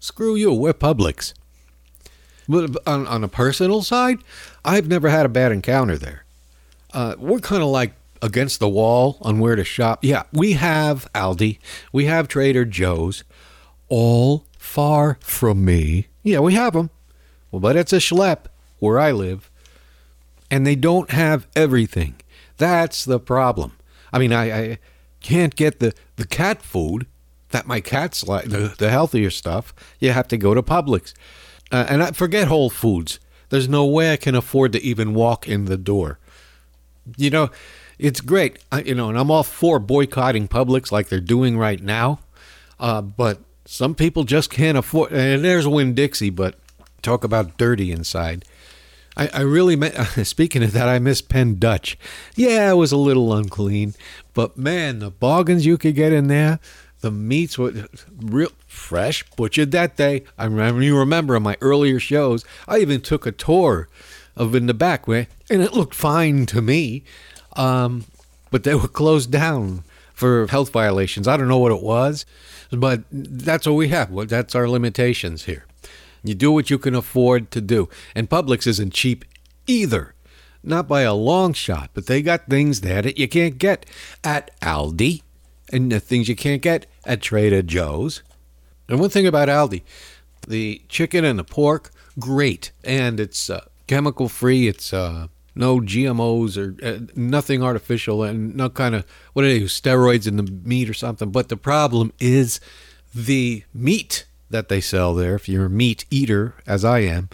[0.00, 1.32] Screw you, we're Publix.
[2.46, 4.18] But on, on a personal side,
[4.64, 6.24] I've never had a bad encounter there.
[6.92, 10.04] Uh, we're kind of like against the wall on where to shop.
[10.04, 11.58] Yeah, we have Aldi,
[11.92, 13.24] we have Trader Joe's,
[13.96, 16.08] all far from me.
[16.24, 16.90] Yeah, we have them.
[17.52, 18.46] Well, but it's a schlep
[18.80, 19.52] where I live,
[20.50, 22.16] and they don't have everything.
[22.56, 23.76] That's the problem.
[24.12, 24.78] I mean, I, I
[25.20, 27.06] can't get the, the cat food
[27.50, 29.72] that my cats like, the, the healthier stuff.
[30.00, 31.14] You have to go to Publix.
[31.70, 33.20] Uh, and I forget Whole Foods.
[33.50, 36.18] There's no way I can afford to even walk in the door.
[37.16, 37.50] You know,
[38.00, 38.58] it's great.
[38.72, 42.18] I, you know, and I'm all for boycotting Publix like they're doing right now.
[42.80, 45.12] Uh, but some people just can't afford.
[45.12, 46.56] And there's Winn Dixie, but
[47.02, 48.44] talk about dirty inside.
[49.16, 49.78] I, I really,
[50.24, 51.98] speaking of that, I miss Penn Dutch.
[52.34, 53.94] Yeah, it was a little unclean,
[54.32, 56.58] but man, the bargains you could get in there,
[57.00, 57.86] the meats were
[58.18, 60.24] real fresh, butchered that day.
[60.38, 63.88] I remember, you remember in my earlier shows, I even took a tour
[64.36, 67.04] of in the back way, and it looked fine to me,
[67.56, 68.04] um,
[68.50, 71.28] but they were closed down for health violations.
[71.28, 72.24] I don't know what it was,
[72.70, 74.28] but that's what we have.
[74.28, 75.66] That's our limitations here.
[76.22, 77.88] You do what you can afford to do.
[78.14, 79.24] And Publix isn't cheap
[79.66, 80.14] either.
[80.62, 83.84] Not by a long shot, but they got things there that you can't get
[84.24, 85.22] at Aldi
[85.70, 88.22] and the things you can't get at Trader Joe's.
[88.88, 89.82] And one thing about Aldi,
[90.48, 92.72] the chicken and the pork, great.
[92.82, 94.66] And it's uh, chemical free.
[94.66, 99.60] It's uh, no GMOs or uh, nothing artificial and no kind of, what are they
[99.60, 101.30] steroids in the meat or something.
[101.30, 102.60] But the problem is
[103.14, 105.34] the meat that they sell there.
[105.34, 107.28] If you're a meat eater, as I am,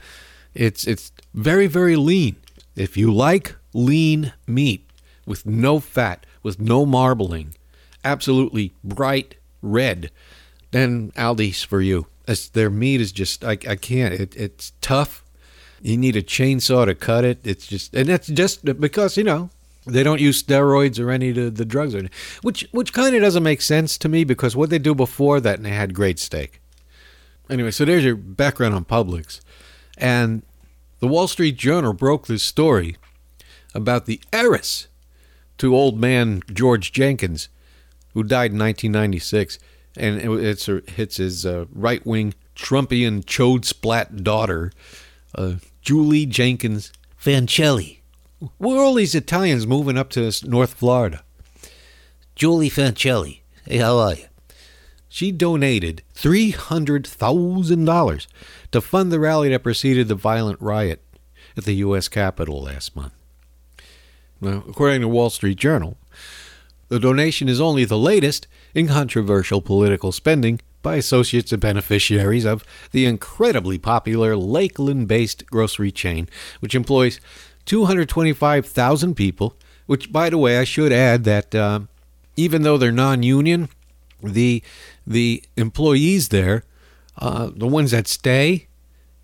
[0.55, 2.37] it's it's very very lean.
[2.77, 4.89] If you like lean meat
[5.27, 7.55] with no fat, with no marbling,
[8.05, 10.11] absolutely bright red,
[10.71, 12.07] then Aldi's for you.
[12.27, 14.15] It's, their meat is just I, I can't.
[14.15, 15.25] It, it's tough.
[15.81, 17.41] You need a chainsaw to cut it.
[17.45, 19.51] It's just and that's just because you know
[19.87, 22.09] they don't use steroids or any of the, the drugs, or
[22.43, 25.57] which which kind of doesn't make sense to me because what they do before that
[25.57, 26.61] and they had great steak.
[27.49, 29.41] Anyway, so there's your background on Publix.
[29.99, 30.43] And
[31.01, 32.97] the Wall Street Journal broke this story
[33.75, 34.87] about the heiress
[35.59, 37.49] to old man George Jenkins,
[38.15, 39.59] who died in 1996.
[39.97, 44.73] And it, it's, it's his uh, right wing Trumpian chode splat daughter,
[45.35, 47.99] uh, Julie Jenkins Fancelli.
[48.59, 51.23] Where are all these Italians moving up to North Florida?
[52.35, 53.41] Julie Fancelli.
[53.67, 54.27] Hey, how are you?
[55.09, 58.27] She donated $300,000
[58.71, 61.03] to fund the rally that preceded the violent riot
[61.57, 62.09] at the U.S.
[62.09, 63.13] Capitol last month.
[64.41, 65.99] Now, according to Wall Street Journal,
[66.89, 72.65] the donation is only the latest in controversial political spending by associates and beneficiaries of
[72.93, 76.29] the incredibly popular Lakeland based grocery chain,
[76.61, 77.21] which employs
[77.67, 79.57] 225,000 people.
[79.87, 81.81] Which, by the way, I should add that uh,
[82.37, 83.69] even though they're non union,
[84.23, 84.63] the
[85.07, 86.65] the employees there,
[87.19, 88.69] uh, the ones that stay,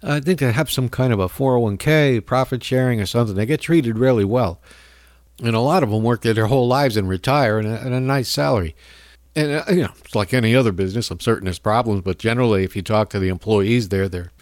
[0.03, 3.37] I think they have some kind of a 401k, profit sharing, or something.
[3.37, 4.61] They get treated really well.
[5.42, 8.01] And a lot of them work their whole lives and retire and a, and a
[8.01, 8.75] nice salary.
[9.37, 11.11] And, uh, you know, it's like any other business.
[11.11, 14.33] I'm certain there's problems, but generally, if you talk to the employees there, they're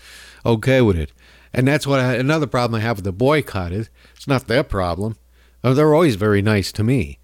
[0.47, 1.11] okay with it.
[1.53, 4.63] And that's what I, another problem I have with the boycott is it's not their
[4.63, 5.17] problem.
[5.63, 7.19] Uh, They're always very nice to me.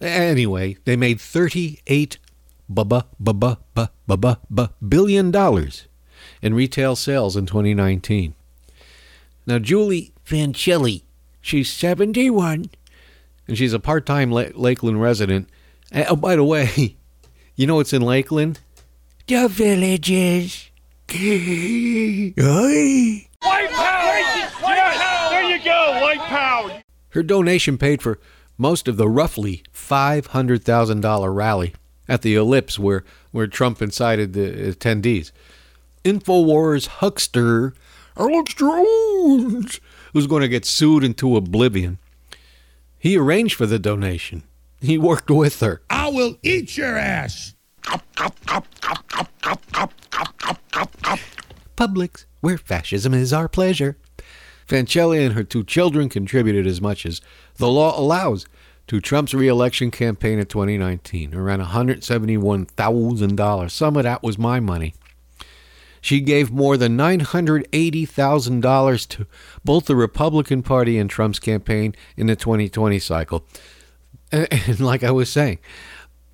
[0.00, 2.18] Anyway, they made 38
[2.72, 5.86] bubba bubba bubba bubba bu- billion dollars
[6.42, 8.34] in retail sales in 2019.
[9.46, 11.02] Now Julie Fancelli,
[11.40, 12.70] she's 71,
[13.46, 15.48] and she's a part-time La- Lakeland resident.
[15.90, 16.96] And, oh, by the way,
[17.54, 18.60] you know what's in Lakeland?
[19.26, 20.70] The villages.
[21.12, 22.34] Oi.
[23.42, 24.18] White power!
[24.18, 26.82] Yes, there you go, white power!
[27.10, 28.18] Her donation paid for
[28.58, 31.74] most of the roughly $500,000 rally
[32.08, 35.30] at the Ellipse where, where Trump incited the attendees.
[36.04, 37.74] InfoWars huckster,
[38.16, 39.80] Alex Jones,
[40.12, 41.98] who's going to get sued into oblivion.
[42.98, 44.42] He arranged for the donation.
[44.84, 45.80] He worked with her.
[45.88, 47.54] I will eat your ass.
[51.74, 53.96] Publix, where fascism is our pleasure.
[54.68, 57.22] Fancelli and her two children contributed as much as
[57.56, 58.44] the law allows
[58.88, 63.70] to Trump's reelection campaign in 2019, around $171,000.
[63.70, 64.92] Some of that was my money.
[66.02, 69.26] She gave more than $980,000 to
[69.64, 73.46] both the Republican Party and Trump's campaign in the 2020 cycle.
[74.34, 75.60] And, like I was saying,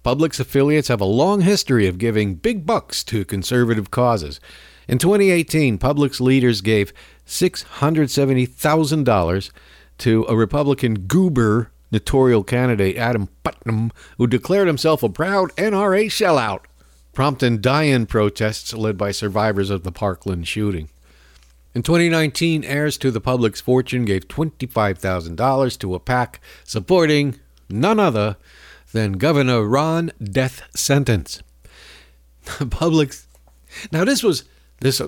[0.05, 4.41] Publix affiliates have a long history of giving big bucks to conservative causes.
[4.89, 6.95] In 2018, Publix leaders gave
[7.27, 9.51] $670,000
[9.99, 16.61] to a Republican goober notorial candidate Adam Putnam, who declared himself a proud NRA sellout,
[17.13, 20.89] prompting die-in protests led by survivors of the Parkland shooting.
[21.75, 27.39] In 2019, heirs to the Publix fortune gave $25,000 to a PAC supporting
[27.71, 28.37] none other
[28.93, 31.43] than Governor Ron Death Sentence.
[32.45, 33.27] Publix.
[33.93, 34.45] Now this was
[34.81, 35.01] this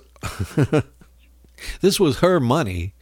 [1.81, 2.95] this was her money,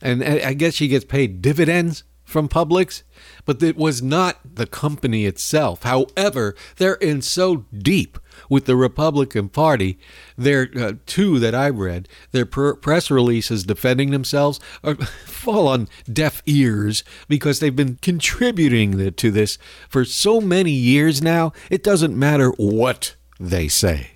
[0.00, 3.02] and I guess she gets paid dividends from Publix,
[3.44, 5.82] but it was not the company itself.
[5.82, 8.18] However, they're in so deep
[8.48, 9.98] with the Republican Party.
[10.36, 15.88] Their uh, two that I read, their pr- press releases defending themselves are, fall on
[16.10, 19.58] deaf ears because they've been contributing the, to this
[19.88, 21.52] for so many years now.
[21.70, 24.11] It doesn't matter what they say.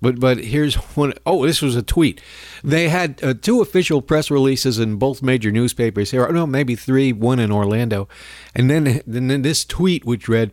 [0.00, 2.20] But but here's one oh this was a tweet.
[2.62, 6.30] They had uh, two official press releases in both major newspapers here.
[6.30, 7.12] No, maybe three.
[7.12, 8.08] One in Orlando,
[8.54, 10.52] and then and then this tweet which read.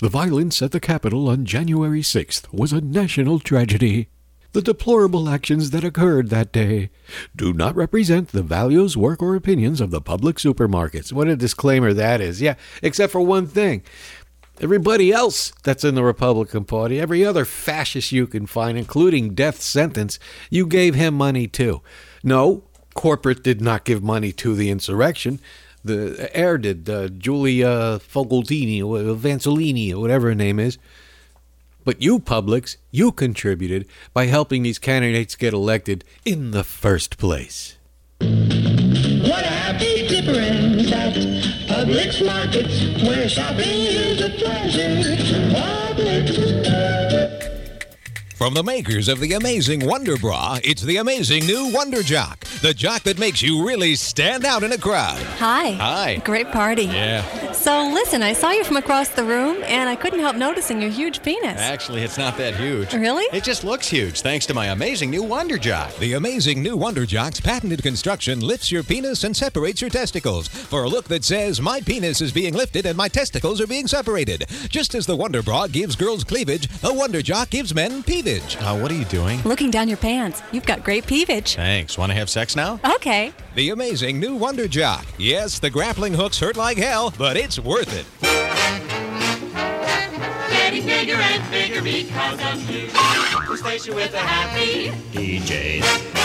[0.00, 4.08] The violence at the Capitol on January 6th was a national tragedy.
[4.52, 6.90] The deplorable actions that occurred that day
[7.34, 11.10] do not represent the values, work, or opinions of the public supermarkets.
[11.10, 12.42] What a disclaimer that is.
[12.42, 13.82] Yeah, except for one thing.
[14.62, 19.60] Everybody else that's in the Republican Party, every other fascist you can find, including death
[19.60, 21.82] sentence, you gave him money too.
[22.22, 22.62] No,
[22.94, 25.40] corporate did not give money to the insurrection.
[25.84, 30.78] The heir did, uh, Julia Fogeltini or Vanzolini or whatever her name is.
[31.84, 37.78] But you, Publix, you contributed by helping these candidates get elected in the first place.
[38.20, 45.16] What a happy difference at Publix markets where shopping is a pleasure.
[45.50, 47.11] Publix.
[48.34, 52.40] From the makers of the amazing Wonder Bra, it's the amazing new Wonder Jock.
[52.60, 55.22] The jock that makes you really stand out in a crowd.
[55.38, 55.72] Hi.
[55.72, 56.16] Hi.
[56.24, 56.84] Great party.
[56.84, 57.52] Yeah.
[57.52, 60.90] So, listen, I saw you from across the room, and I couldn't help noticing your
[60.90, 61.60] huge penis.
[61.60, 62.92] Actually, it's not that huge.
[62.94, 63.24] Really?
[63.36, 65.94] It just looks huge thanks to my amazing new Wonder Jock.
[65.98, 70.82] The amazing new Wonder Jock's patented construction lifts your penis and separates your testicles for
[70.82, 74.46] a look that says, My penis is being lifted and my testicles are being separated.
[74.68, 78.02] Just as the Wonder Bra gives girls cleavage, the Wonder Jock gives men
[78.32, 78.56] peevage.
[78.56, 79.40] Uh, what are you doing?
[79.42, 80.42] Looking down your pants.
[80.52, 81.54] You've got great peevage.
[81.56, 81.98] Thanks.
[81.98, 82.80] Want to have sex now?
[82.96, 83.32] Okay.
[83.54, 85.06] The amazing new Wonder Jock.
[85.18, 88.06] Yes, the grappling hooks hurt like hell, but it's worth it.
[90.50, 92.86] Getting bigger and bigger because of you.
[92.88, 96.21] The station with the happy DJs.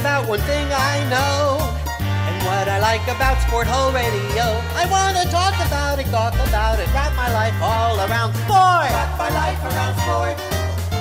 [0.00, 1.60] About one thing I know.
[2.00, 4.56] And what I like about Sport Hole Radio.
[4.72, 8.88] I wanna talk about it, talk about it, wrap my life all around sport.
[8.88, 10.36] Wrap my life around sport.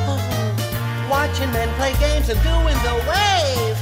[1.16, 3.80] Watching men play games and doing the wave.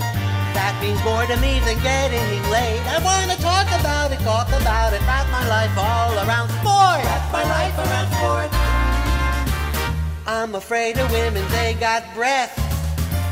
[0.53, 2.21] That means more to me than getting
[2.53, 2.81] laid.
[2.85, 7.01] I wanna talk about it, talk about it, wrap my life all around sport.
[7.01, 8.49] Wrap my life around sport.
[10.29, 12.66] I'm afraid of women, they got breath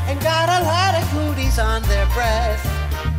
[0.06, 2.62] and got a lot of cooties on their breath.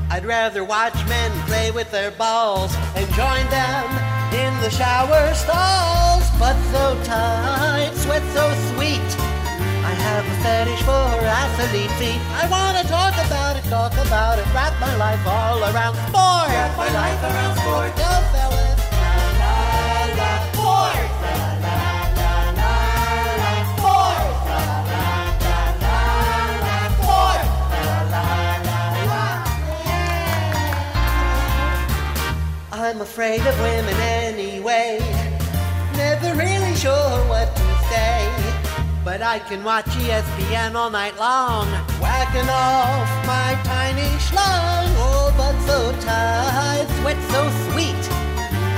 [0.10, 3.86] I'd rather watch men play with their balls and join them
[4.34, 6.24] in the shower stalls.
[6.40, 9.10] But so tight, sweat so sweet.
[9.84, 12.22] I have a fetish for athlete feet.
[12.40, 16.50] I wanna talk about it, talk about it, wrap my life all around sport.
[16.52, 17.96] Wrap my life around sport.
[17.96, 18.87] Go fellas.
[32.88, 35.00] I'm afraid of women anyway.
[35.98, 38.24] Never really sure what to say.
[39.04, 41.68] but I can watch ESPN all night long,
[42.00, 44.88] whacking off my tiny schlong.
[45.04, 48.04] Oh, but so tight, sweat so sweet.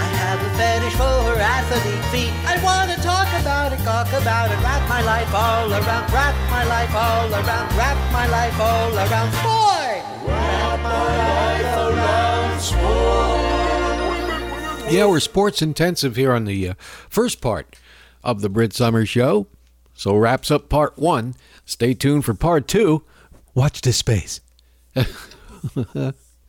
[0.02, 2.34] I have a fetish for athlete feet.
[2.50, 6.66] I wanna talk about it, talk about it, wrap my life all around, wrap my
[6.66, 10.02] life all around, wrap my life all around sport.
[10.26, 13.39] Wrap my life around sport.
[14.90, 16.74] Yeah, we're sports intensive here on the uh,
[17.10, 17.76] first part
[18.24, 19.46] of the Brit Summer Show.
[19.94, 21.36] So wraps up part one.
[21.64, 23.04] Stay tuned for part two.
[23.54, 24.42] Watch this space.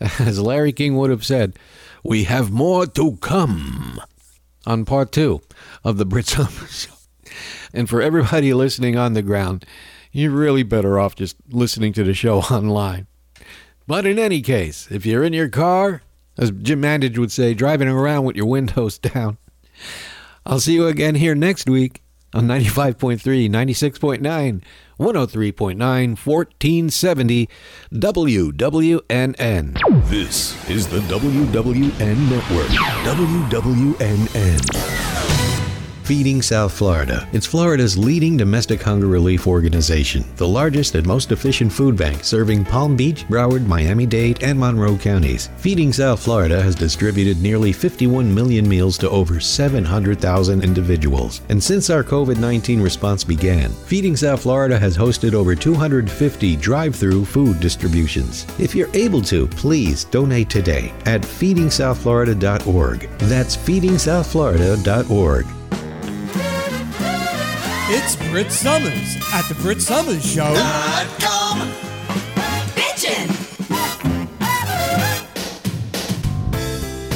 [0.01, 1.59] As Larry King would have said,
[2.03, 4.01] we have more to come
[4.66, 5.43] on part two
[5.84, 6.95] of the Brit Summer Show.
[7.74, 9.66] And for everybody listening on the ground,
[10.12, 13.07] you're really better off just listening to the show online.
[13.86, 16.03] But in any case, if you're in your car,
[16.41, 19.38] as Jim Mandage would say, driving around with your windows down,
[20.45, 22.03] I'll see you again here next week
[22.34, 24.62] on 95.3, 96.9,
[24.99, 27.49] 103.9, 1470
[27.93, 30.09] WWNN.
[30.09, 32.68] This is the WWN Network.
[33.05, 35.09] WWNN.
[36.11, 37.28] Feeding South Florida.
[37.32, 42.64] It's Florida's leading domestic hunger relief organization, the largest and most efficient food bank serving
[42.64, 45.50] Palm Beach, Broward, Miami Dade, and Monroe counties.
[45.58, 51.42] Feeding South Florida has distributed nearly 51 million meals to over 700,000 individuals.
[51.48, 56.96] And since our COVID 19 response began, Feeding South Florida has hosted over 250 drive
[56.96, 58.48] through food distributions.
[58.58, 63.08] If you're able to, please donate today at feedingsouthflorida.org.
[63.20, 65.59] That's feedingsouthflorida.org.
[67.93, 70.55] It's Brit Somers at the Brit Somers Show.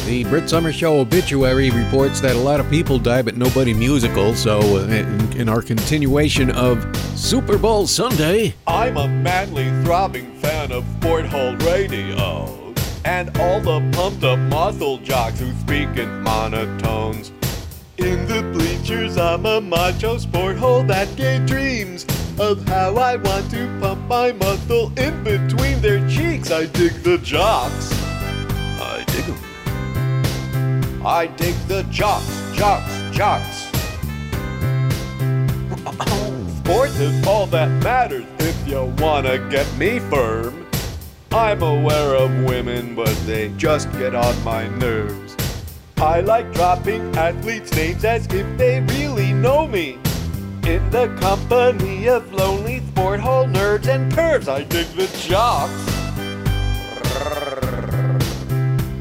[0.05, 4.35] The Brit Summer Show obituary reports that a lot of people die, but nobody musical.
[4.35, 6.85] So, uh, in, in our continuation of
[7.17, 13.79] Super Bowl Sunday, I'm a manly, throbbing fan of Sport Hole Radio and all the
[13.97, 17.31] pumped up muscle jocks who speak in monotones.
[17.99, 22.05] In the bleachers, I'm a macho sport hole that gay dreams
[22.41, 26.51] of how I want to pump my muscle in between their cheeks.
[26.51, 27.93] I dig the jocks.
[28.81, 31.07] I dig 'em.
[31.07, 33.69] I dig the jocks, jocks, jocks.
[36.59, 40.67] Sports is all that matters if you wanna get me firm.
[41.31, 45.24] I'm aware of women, but they just get on my nerves.
[46.05, 49.95] I like dropping athletes' names as if they really know me.
[50.67, 55.73] In the company of lonely sport hole nerds and pervs, I dig the jocks.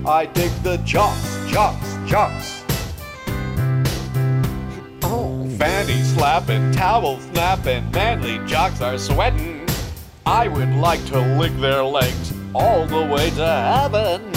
[0.05, 2.63] I dig the jocks, jocks, jocks.
[5.03, 9.67] Oh, fanny slapping, towel snapping, manly jocks are sweating.
[10.25, 14.32] I would like to lick their legs all the way to heaven.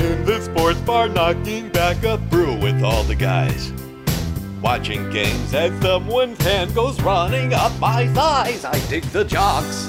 [0.00, 3.70] In the sports bar, knocking back a brew with all the guys.
[4.62, 8.64] Watching games as someone's hand goes running up my thighs.
[8.64, 9.86] I dig the jocks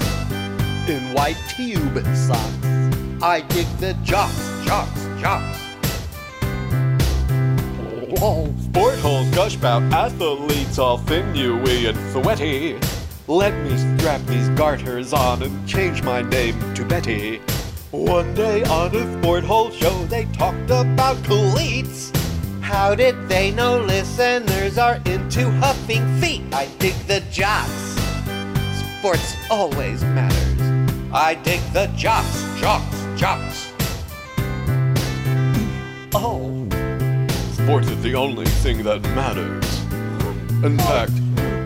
[0.89, 3.23] in white tube socks.
[3.23, 5.59] I dig the jocks, jocks, jocks.
[8.21, 12.77] Oh, sport holes gush about athletes all sinewy and sweaty.
[13.27, 17.39] Let me strap these garters on and change my name to Betty.
[17.91, 22.09] One day on a sport hole show, they talked about cleats.
[22.61, 26.41] How did they know listeners are into huffing feet?
[26.53, 27.97] I dig the jocks.
[28.79, 31.11] Sports always matters.
[31.11, 33.73] I dig the jocks, jocks, jocks.
[36.15, 36.65] Oh,
[37.51, 39.67] sports is the only thing that matters.
[40.63, 41.11] In fact,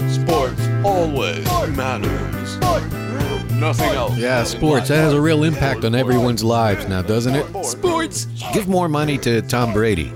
[0.09, 1.45] sports always
[1.77, 3.04] matters.
[3.59, 4.17] Nothing else.
[4.17, 7.65] yeah, sports, that has a real impact on everyone's lives now, doesn't it?
[7.65, 8.25] Sports!
[8.53, 10.11] Give more money to Tom Brady.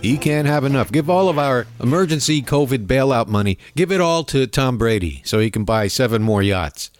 [0.00, 0.90] He can't have enough.
[0.92, 5.38] Give all of our emergency COVID bailout money, give it all to Tom Brady so
[5.40, 6.90] he can buy seven more yachts.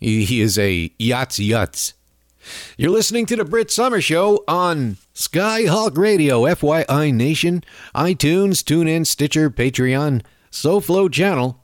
[0.00, 1.94] He, he is a yachts yachts.
[2.76, 7.62] You're listening to the Brit Summer Show on Skyhawk Radio, FYI Nation,
[7.94, 11.61] iTunes, TuneIn, Stitcher, Patreon, SoFlo channel.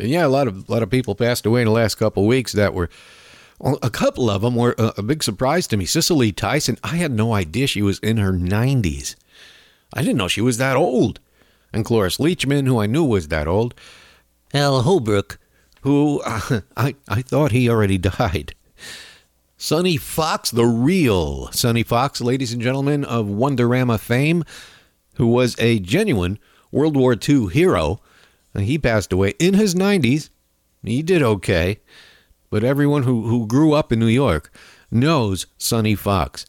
[0.00, 2.22] And yeah, a lot of a lot of people passed away in the last couple
[2.24, 2.88] of weeks that were
[3.60, 5.84] a couple of them were a, a big surprise to me.
[5.84, 9.16] Cicely Tyson, I had no idea she was in her 90s.
[9.92, 11.20] I didn't know she was that old.
[11.72, 13.74] And Cloris Leachman, who I knew was that old.
[14.52, 15.38] Hal Holbrook,
[15.82, 18.54] who uh, I, I thought he already died.
[19.58, 24.42] Sonny Fox, the real Sonny Fox, ladies and gentlemen of Wonderama fame,
[25.16, 26.38] who was a genuine
[26.72, 28.00] World War II hero
[28.58, 30.30] he passed away in his 90s.
[30.82, 31.78] He did okay,
[32.50, 34.52] but everyone who, who grew up in New York
[34.90, 36.46] knows Sonny Fox.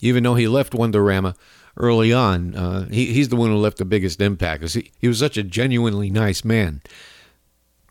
[0.00, 1.34] Even though he left Wonderama
[1.76, 4.60] early on, uh, he, he's the one who left the biggest impact.
[4.62, 6.82] 'cause He, he was such a genuinely nice man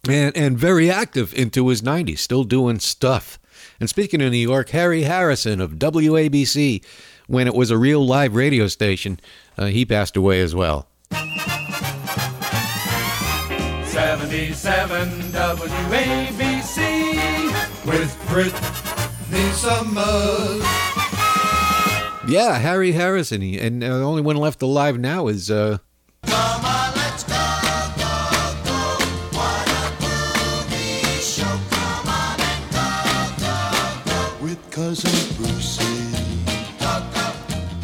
[0.07, 3.39] and, and very active into his 90s, still doing stuff.
[3.79, 6.83] And speaking of New York, Harry Harrison of WABC,
[7.27, 9.19] when it was a real live radio station,
[9.57, 10.87] uh, he passed away as well.
[13.97, 16.77] 77 WABC
[17.83, 20.63] with Britany Somers.
[22.29, 23.41] Yeah, Harry Harrison.
[23.41, 25.79] He, and uh, the only one left alive now is uh,
[26.27, 27.33] Come on, let's go,
[27.97, 28.13] go,
[28.65, 28.99] go.
[29.33, 31.57] What a movie show.
[31.71, 32.85] Come on and go,
[33.41, 33.49] go,
[34.05, 34.45] go.
[34.45, 36.05] With cousin Brucey.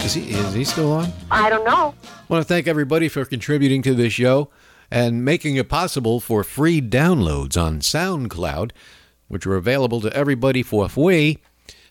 [0.05, 1.11] is he is he still on?
[1.32, 1.95] I don't know.
[2.03, 4.51] I want to thank everybody for contributing to this show
[4.94, 8.70] and making it possible for free downloads on SoundCloud,
[9.28, 11.39] which are available to everybody for free,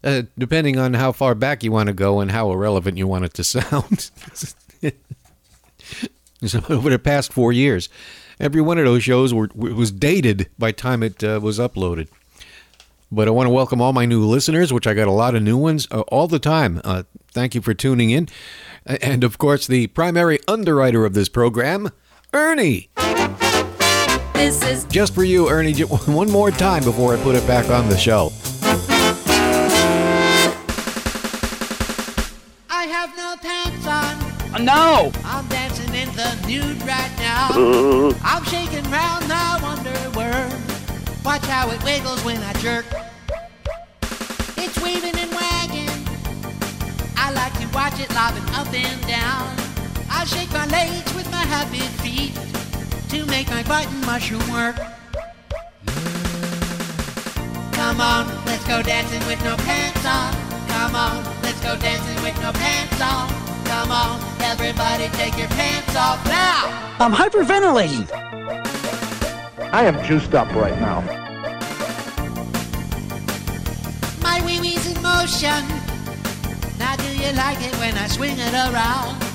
[0.05, 3.25] uh, depending on how far back you want to go and how irrelevant you want
[3.25, 4.13] it to sound.
[6.47, 7.89] so over the past four years,
[8.39, 12.07] every one of those shows were, was dated by time it uh, was uploaded.
[13.11, 15.43] But I want to welcome all my new listeners, which I got a lot of
[15.43, 16.81] new ones uh, all the time.
[16.85, 18.29] Uh, thank you for tuning in.
[18.87, 21.91] And of course, the primary underwriter of this program,
[22.35, 22.89] Ernie.
[24.33, 27.91] This is Just for you, Ernie, one more time before I put it back on
[27.91, 28.33] the show.
[32.71, 34.55] I have no pants on.
[34.55, 35.13] Uh, no!
[35.27, 37.51] I'm dancing in the nude right now.
[38.25, 41.25] I'm shaking round my wonderworm.
[41.27, 42.87] Watch how it wiggles when I jerk.
[44.57, 46.09] It's weaving and wagging.
[47.15, 49.72] I like to watch it lobbing up and down.
[50.15, 52.35] I shake my legs with my happy feet
[53.09, 54.77] to make my button mushroom work.
[57.73, 60.33] Come on, let's go dancing with no pants on.
[60.69, 63.29] Come on, let's go dancing with no pants on.
[63.65, 66.69] Come on, everybody take your pants off now.
[67.01, 68.07] I'm hyperventilating.
[69.73, 71.01] I am juiced up right now.
[74.23, 75.67] My wee wee's in motion.
[76.79, 79.32] Now do you like it when I swing it around?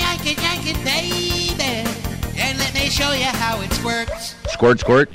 [0.00, 1.84] Yank it, yank it, baby.
[2.40, 4.34] And let me show you how it squirts.
[4.48, 5.08] Squirt, squirt.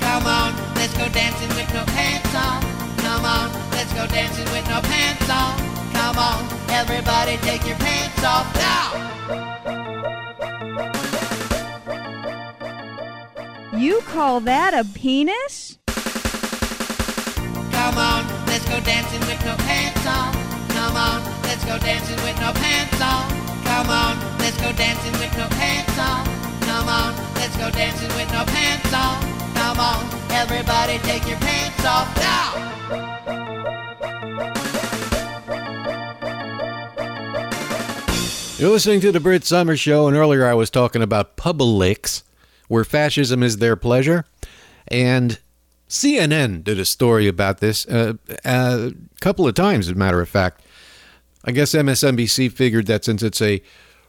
[0.00, 2.60] Come on, let's go dancing with no pants on.
[2.98, 5.56] Come on, let's go dancing with no pants on.
[5.92, 9.08] Come on, everybody take your pants off now.
[13.76, 15.78] You call that a penis?
[17.70, 20.32] Come on, let's go dancing with no pants on.
[20.70, 21.27] Come on, let's
[21.68, 23.28] go dancing with no pants on.
[23.62, 26.24] Come on, let's go dancing with no pants on.
[26.62, 29.20] Come on, let's go dancing with no pants on.
[29.52, 30.02] Come on,
[30.32, 32.54] everybody take your pants off now.
[38.56, 42.22] You're listening to the Brit Summer Show, and earlier I was talking about Publix,
[42.68, 44.24] where fascism is their pleasure.
[44.88, 45.38] And
[45.86, 48.14] CNN did a story about this uh,
[48.46, 50.62] a couple of times, as a matter of fact.
[51.48, 53.62] I guess MSNBC figured that since it's a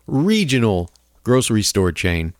[0.07, 0.91] regional
[1.23, 2.33] grocery store chain,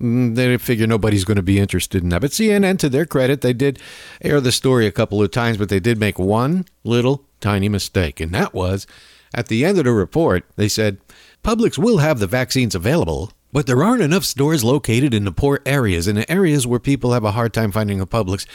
[0.00, 2.22] mm, they figure nobody's going to be interested in that.
[2.22, 3.78] But CNN, to their credit, they did
[4.22, 8.18] air the story a couple of times, but they did make one little tiny mistake.
[8.18, 8.86] And that was
[9.34, 11.00] at the end of the report, they said
[11.44, 15.60] Publix will have the vaccines available, but there aren't enough stores located in the poor
[15.66, 18.46] areas, in the areas where people have a hard time finding a Publix.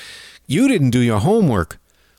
[0.48, 1.78] You didn't do your homework.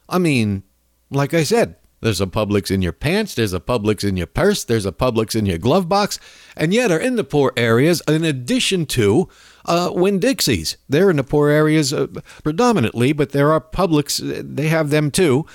[0.09, 0.63] I mean,
[1.11, 4.65] like I said, there's a Publix in your pants, there's a Publix in your purse,
[4.65, 6.19] there's a Publix in your glove box,
[6.57, 9.29] and yet are in the poor areas in addition to
[9.65, 10.77] uh, Winn Dixies.
[10.89, 12.09] They're in the poor areas uh,
[12.43, 15.47] predominantly, but there are Publix, uh, they have them too.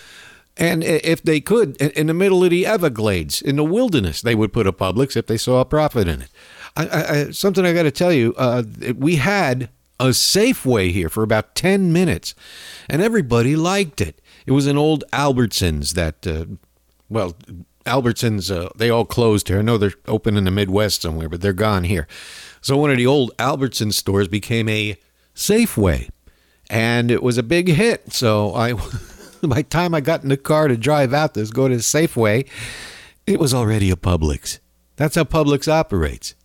[0.55, 4.51] And if they could, in- the middle of the Everglades, in the wilderness, they would
[4.51, 6.29] put a Publix if they saw a profit in it.
[6.75, 8.63] I, I, something I got to tell you, uh,
[8.95, 9.69] we had
[9.99, 12.33] a Safeway here for about 10 minutes,
[12.89, 14.21] and everybody liked it.
[14.47, 16.45] It was an old Albertsons that, uh,
[17.09, 17.35] well,
[17.85, 19.59] Albertsons, uh, they all closed here.
[19.59, 22.07] I know they're open in the Midwest somewhere, but they're gone here.
[22.61, 24.97] So one of the old Albertsons stores became a
[25.35, 26.09] Safeway,
[26.69, 28.13] and it was a big hit.
[28.13, 28.73] So I,
[29.43, 32.47] by the time I got in the car to drive out this, go to Safeway,
[33.25, 34.59] it was already a Publix.
[34.95, 36.35] That's how Publix operates.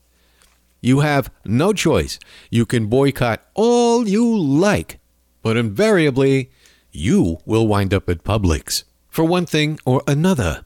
[0.80, 2.18] You have no choice.
[2.50, 4.98] You can boycott all you like,
[5.40, 6.50] but invariably,
[6.92, 10.64] you will wind up at Publix for one thing or another.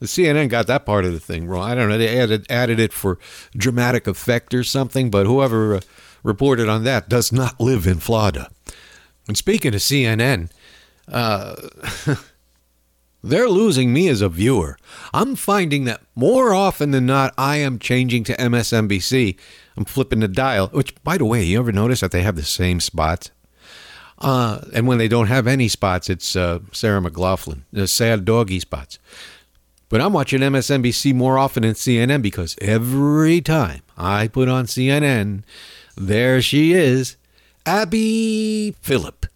[0.00, 1.68] The CNN got that part of the thing wrong.
[1.68, 1.98] I don't know.
[1.98, 3.18] They added added it for
[3.56, 5.80] dramatic effect or something, but whoever uh,
[6.22, 8.48] reported on that does not live in Florida.
[9.26, 10.50] And speaking of CNN,
[11.08, 11.56] uh,
[13.22, 14.78] they're losing me as a viewer.
[15.12, 19.36] I'm finding that more often than not, I am changing to MSNBC.
[19.76, 22.44] I'm flipping the dial, which, by the way, you ever notice that they have the
[22.44, 23.30] same spots?
[24.20, 28.60] Uh, and when they don't have any spots, it's uh, Sarah McLachlan, the sad doggy
[28.60, 28.98] spots.
[29.88, 35.44] But I'm watching MSNBC more often than CNN because every time I put on CNN,
[35.96, 37.16] there she is,
[37.64, 39.26] Abby Phillip.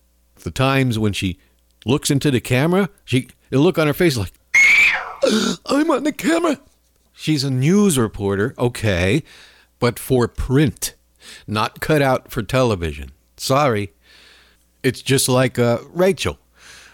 [0.42, 1.38] The times when she
[1.86, 4.32] looks into the camera, she the look on her face like,
[5.66, 6.60] I'm on the camera.
[7.12, 9.22] She's a news reporter, okay,
[9.78, 10.94] but for print,
[11.46, 13.12] not cut out for television.
[13.36, 13.92] Sorry.
[14.82, 16.38] It's just like uh, Rachel,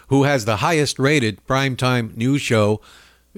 [0.07, 2.81] who has the highest rated primetime news show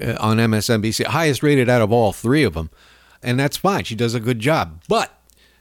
[0.02, 2.70] uh, on MSNBC, highest rated out of all three of them.
[3.24, 3.84] And that's fine.
[3.84, 4.82] She does a good job.
[4.88, 5.18] But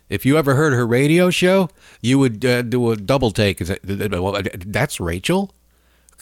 [0.08, 1.68] if you ever heard her radio show,
[2.00, 3.58] you would uh, do a double take.
[3.58, 5.54] That's Rachel?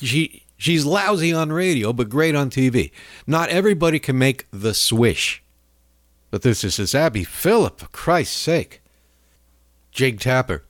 [0.01, 2.91] She she's lousy on radio, but great on TV.
[3.27, 5.43] Not everybody can make the swish.
[6.31, 8.83] But this is this Abby Phillip, for Christ's sake.
[9.91, 10.65] Jake Tapper.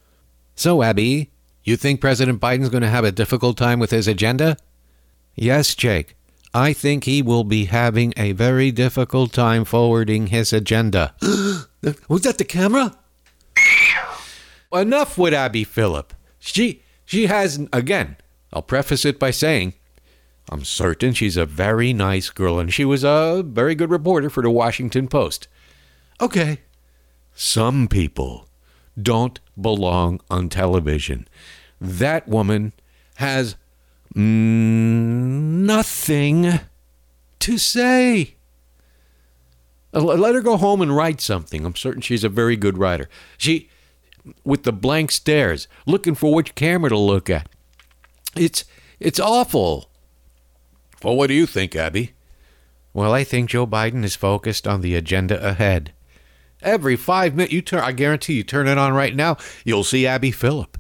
[0.55, 1.31] So, Abby,
[1.69, 4.57] you think President Biden's going to have a difficult time with his agenda?
[5.35, 6.17] Yes, Jake.
[6.55, 11.15] I think he will be having a very difficult time forwarding his agenda.
[12.09, 12.97] Was that the camera?
[14.73, 16.15] Enough with Abby Phillip.
[16.39, 18.17] She she has again.
[18.53, 19.75] I'll preface it by saying,
[20.51, 24.43] I'm certain she's a very nice girl, and she was a very good reporter for
[24.43, 25.49] the Washington Post.
[26.21, 26.61] Okay.
[27.35, 28.49] Some people
[29.01, 31.29] don't belong on television.
[31.81, 32.73] That woman
[33.17, 33.57] has
[34.15, 35.69] nothing
[37.39, 38.35] to say.
[39.95, 41.65] Uh, Let her go home and write something.
[41.65, 43.09] I'm certain she's a very good writer.
[43.37, 43.69] She,
[44.45, 47.49] with the blank stares, looking for which camera to look at.
[48.37, 48.65] It's
[49.01, 49.91] it's awful.
[51.03, 52.13] Well, what do you think, Abby?
[52.93, 55.93] Well, I think Joe Biden is focused on the agenda ahead.
[56.61, 57.81] Every five minutes, you turn.
[57.81, 60.78] I guarantee you, turn it on right now, you'll see Abby Phillip.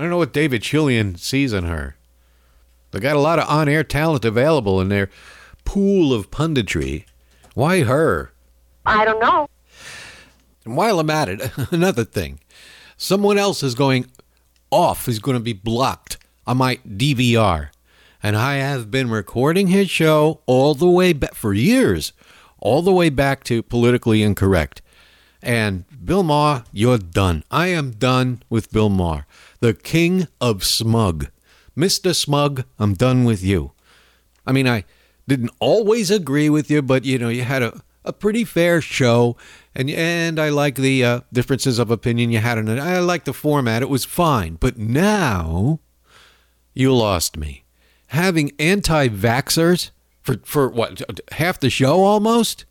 [0.00, 1.94] I don't know what David Chalian sees in her.
[2.90, 5.10] They got a lot of on-air talent available in their
[5.66, 7.04] pool of punditry.
[7.52, 8.32] Why her?
[8.86, 9.46] I don't know.
[10.64, 12.40] And while I'm at it, another thing.
[12.96, 14.06] Someone else is going
[14.70, 17.68] off, is going to be blocked on my DVR.
[18.22, 22.14] And I have been recording his show all the way back for years,
[22.58, 24.80] all the way back to politically incorrect.
[25.42, 27.44] And Bill Maher, you're done.
[27.50, 29.26] I am done with Bill Maher,
[29.60, 31.28] the king of smug.
[31.76, 32.14] Mr.
[32.14, 33.72] Smug, I'm done with you.
[34.46, 34.84] I mean, I
[35.28, 39.36] didn't always agree with you, but you know, you had a, a pretty fair show,
[39.74, 42.78] and and I like the uh, differences of opinion you had in it.
[42.78, 44.56] I like the format; it was fine.
[44.56, 45.80] But now,
[46.74, 47.64] you lost me.
[48.08, 49.90] Having anti-vaxxers
[50.20, 51.02] for for what
[51.32, 52.64] half the show almost.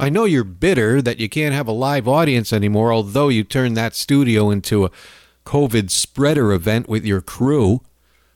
[0.00, 3.76] I know you're bitter that you can't have a live audience anymore, although you turned
[3.76, 4.90] that studio into a
[5.48, 7.80] COVID spreader event with your crew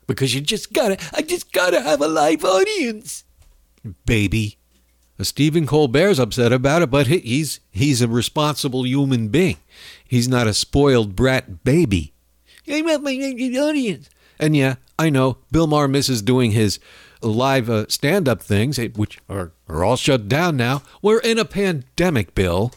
[0.07, 3.25] because you just gotta, I just gotta have a live audience.
[4.07, 4.57] Baby.
[5.21, 9.59] Stephen Colbert's upset about it, but he's he's a responsible human being.
[10.03, 12.15] He's not a spoiled brat baby.
[12.67, 14.09] I want my audience.
[14.39, 16.81] And yeah, I know Bill Maher misses doing his
[17.21, 20.83] live uh, stand-up things, eh, which are, are all shut down now.
[21.03, 22.73] We're in a pandemic, Bill.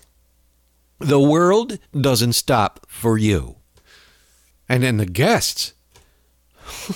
[0.99, 3.55] The world doesn't stop for you.
[4.67, 5.73] And then the guests.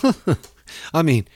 [0.93, 1.27] I mean,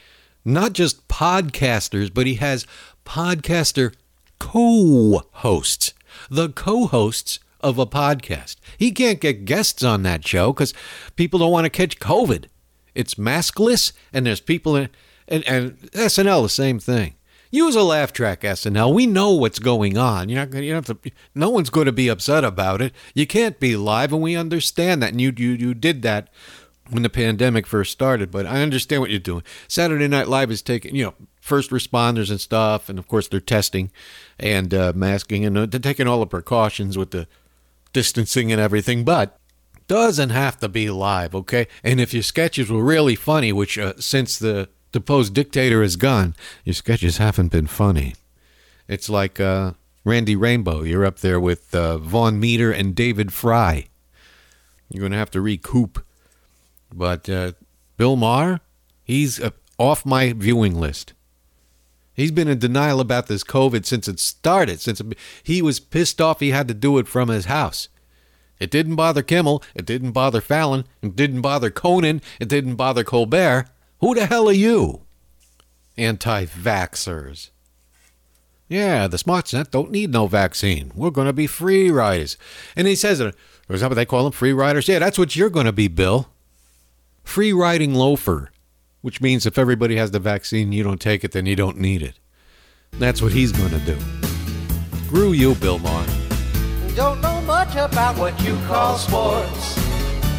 [0.44, 2.66] not just podcasters, but he has
[3.06, 3.94] podcaster
[4.40, 5.94] co hosts,
[6.30, 8.58] the co hosts of a podcast.
[8.78, 10.74] He can't get guests on that show because
[11.16, 12.46] people don't want to catch COVID.
[12.94, 14.90] It's maskless, and there's people in
[15.28, 17.16] and, and SNL, the same thing.
[17.54, 18.92] Use a laugh track, SNL.
[18.96, 20.28] We know what's going on.
[20.28, 20.64] You're not going.
[20.64, 20.98] You have to.
[21.36, 22.96] No one's going to be upset about it.
[23.14, 25.12] You can't be live, and we understand that.
[25.12, 26.30] And you you you did that
[26.90, 28.32] when the pandemic first started.
[28.32, 29.44] But I understand what you're doing.
[29.68, 33.40] Saturday Night Live is taking you know first responders and stuff, and of course they're
[33.40, 33.92] testing
[34.40, 37.28] and uh, masking, and uh, they're taking all the precautions with the
[37.94, 39.04] distancing and everything.
[39.04, 39.38] But
[39.88, 41.68] doesn't have to be live, okay?
[41.84, 46.36] And if your sketches were really funny, which uh, since the deposed dictator is gone,
[46.64, 48.16] your sketches haven't been funny.
[48.88, 49.74] It's like uh,
[50.06, 50.84] Randy Rainbow.
[50.84, 53.88] You're up there with uh, Vaughn Meader and David Frye.
[54.90, 56.06] You're going to have to recoup.
[56.94, 57.54] But uh,
[57.98, 58.62] Bill Maher,
[59.04, 61.14] he's uh, off my viewing list.
[62.14, 65.02] He's been in denial about this COVID since it started, since
[65.42, 67.90] he was pissed off he had to do it from his house.
[68.60, 69.64] It didn't bother Kimmel.
[69.74, 70.86] It didn't bother Fallon.
[71.02, 72.22] It didn't bother Conan.
[72.40, 73.66] It didn't bother Colbert.
[74.04, 75.04] Who the hell are you?
[75.98, 77.52] Anti vaxxers.
[78.68, 80.92] Yeah, the smart set don't need no vaccine.
[80.94, 82.36] We're going to be free riders.
[82.76, 83.34] And he says, it.
[83.70, 84.34] Is that what they call them?
[84.34, 84.90] Free riders?
[84.90, 86.28] Yeah, that's what you're going to be, Bill.
[87.24, 88.52] Free riding loafer,
[89.00, 92.02] which means if everybody has the vaccine, you don't take it, then you don't need
[92.02, 92.20] it.
[92.92, 93.98] That's what he's going to do.
[95.06, 96.06] Screw you, Bill Maher.
[96.94, 99.76] Don't know much about what you call sports.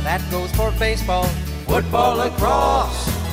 [0.02, 1.24] That goes for baseball,
[1.64, 3.23] football, lacrosse.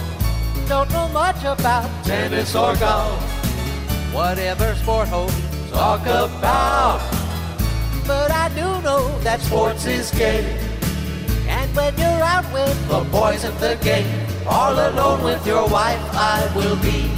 [0.71, 3.21] Don't know much about tennis or golf.
[4.13, 7.01] Whatever sport hosts talk about.
[8.07, 10.45] But I do know that sports is gay.
[11.49, 14.07] And when you're out with the boys at the game,
[14.47, 17.11] all alone with your wife, I will be.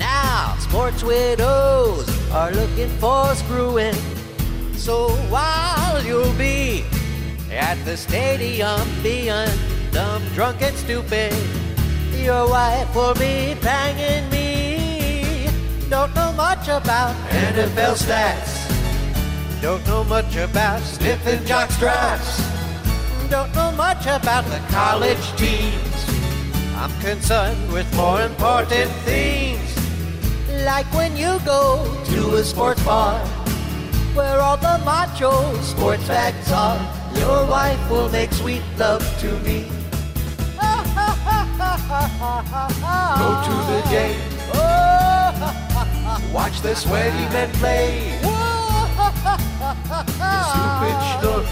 [0.00, 3.94] Now, sports widows are looking for screwing.
[4.74, 6.82] So while you'll be
[7.52, 9.46] at the stadium being
[9.92, 11.32] dumb, drunk, and stupid,
[12.22, 15.48] your wife will be banging me.
[15.88, 18.52] Don't know much about NFL stats.
[19.60, 22.42] Don't know much about sniffing jock straps.
[23.30, 25.96] Don't know much about the college teams.
[26.76, 29.62] I'm concerned with more important things.
[30.64, 33.18] Like when you go to a sports bar
[34.14, 36.78] where all the macho sports facts are.
[37.16, 39.66] Your wife will make sweet love to me.
[41.56, 44.20] Go to the game.
[46.32, 48.18] Watch the sweaty men play.
[50.50, 51.46] Stupid schnook.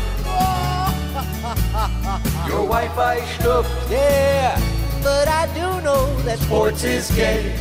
[2.49, 3.67] Your wife I schnook.
[3.91, 4.61] Yeah.
[5.03, 7.55] But I do know that sports is gay.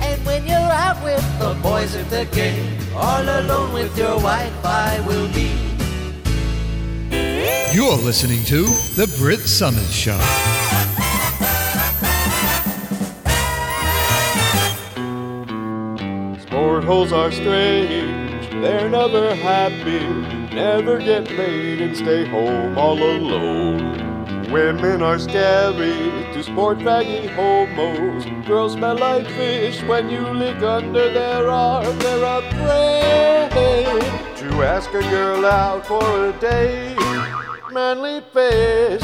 [0.00, 4.64] And when you're out with the boys at the game, all alone with your wife
[4.64, 5.52] I will be.
[7.74, 8.64] You're listening to
[8.96, 10.18] The Brit Somers Show.
[16.86, 20.06] Holes are strange, they're never happy,
[20.54, 24.52] never get laid and stay home all alone.
[24.52, 25.96] Women are scary
[26.32, 28.24] to sport faggy homos.
[28.46, 31.98] Girls smell like fish when you lick under their arm.
[31.98, 33.50] They're afraid
[34.36, 36.96] to ask a girl out for a date.
[37.72, 39.02] Manly face,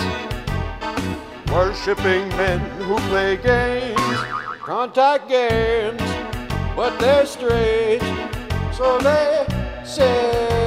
[1.51, 4.19] worshipping men who play games,
[4.61, 6.02] contact games
[6.75, 8.01] but they're straight,
[8.73, 9.47] so they
[9.85, 10.63] say.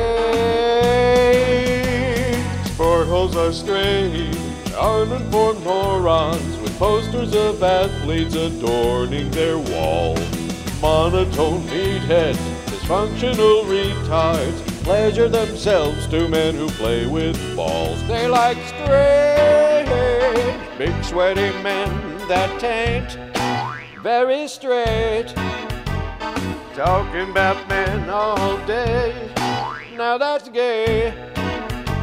[2.65, 4.35] Sport holes are strange,
[4.73, 10.15] uninformed morons with posters of athletes adorning their wall.
[10.81, 12.37] Monotone meatheads,
[12.67, 17.99] dysfunctional retards, pleasure themselves to men who play with balls.
[18.07, 19.89] They like strange,
[20.77, 21.89] big sweaty men
[22.27, 23.17] that taint
[24.03, 25.33] very straight.
[26.75, 29.31] Talking about men all day.
[29.95, 31.13] Now that's gay.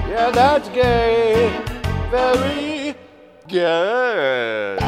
[0.09, 1.63] Yeah, that's gay.
[2.11, 2.95] Very
[3.49, 4.79] gay.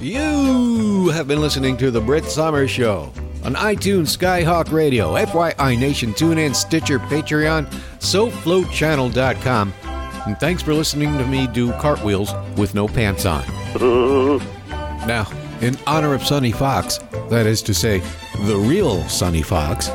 [0.00, 3.12] You have been listening to The Brit Summer Show
[3.44, 7.66] on iTunes, Skyhawk Radio, FYI Nation, TuneIn, Stitcher, Patreon,
[7.98, 9.72] SoFloChannel.com.
[10.26, 13.44] And thanks for listening to me do cartwheels with no pants on.
[15.06, 15.28] now,
[15.60, 17.98] in honor of Sonny Fox, that is to say,
[18.44, 19.90] the real Sonny Fox,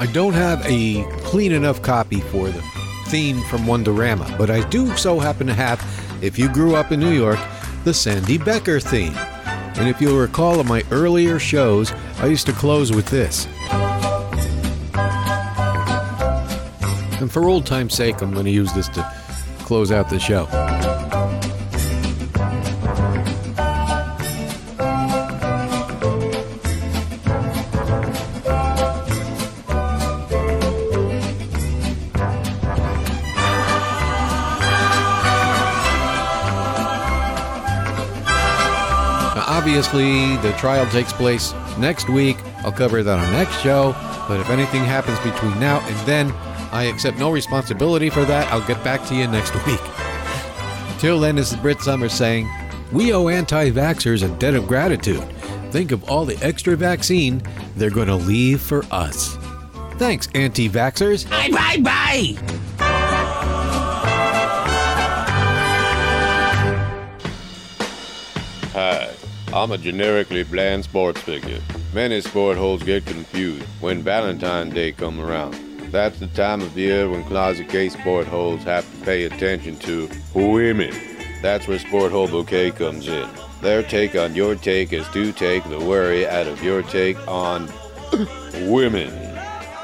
[0.00, 2.62] I don't have a clean enough copy for the
[3.06, 5.80] theme from Wonderama, but I do so happen to have,
[6.22, 7.38] if you grew up in New York,
[7.84, 9.14] the Sandy Becker theme.
[9.78, 13.46] And if you'll recall in my earlier shows, I used to close with this.
[17.20, 19.02] And for old time's sake, I'm going to use this to
[19.60, 20.46] close out the show.
[39.90, 42.36] Obviously, the trial takes place next week.
[42.58, 43.92] I'll cover that on next show.
[44.28, 46.30] But if anything happens between now and then,
[46.72, 48.52] I accept no responsibility for that.
[48.52, 49.80] I'll get back to you next week.
[50.98, 52.50] Till then, this is Brit Somers saying,
[52.92, 55.22] We owe anti vaxxers a debt of gratitude.
[55.70, 57.42] Think of all the extra vaccine
[57.76, 59.38] they're going to leave for us.
[59.92, 61.28] Thanks, anti vaxxers.
[61.30, 62.67] Bye bye bye!
[69.58, 71.60] I'm a generically bland sports figure.
[71.92, 75.54] Many sport holes get confused when Valentine's Day come around.
[75.90, 80.08] That's the time of year when Closet K sport holes have to pay attention to
[80.32, 80.94] women.
[81.42, 83.28] That's where Sport Hole Bouquet comes in.
[83.60, 87.68] Their take on your take is to take the worry out of your take on
[88.70, 89.10] women.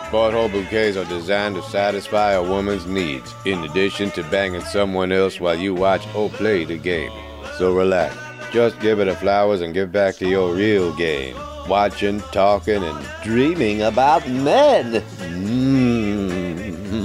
[0.06, 5.10] Sport Hole Bouquets are designed to satisfy a woman's needs, in addition to banging someone
[5.10, 7.10] else while you watch or play the game.
[7.58, 8.23] So relax.
[8.54, 11.36] Just give it a flowers and get back to your real game.
[11.68, 15.02] Watching, talking, and dreaming about men.
[15.18, 17.00] Mm.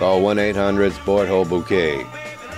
[0.00, 2.04] Call 1 800 Sport Bouquet.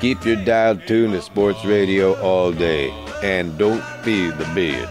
[0.01, 2.89] Keep your dial tuned to sports radio all day.
[3.23, 4.89] And don't feed the beard.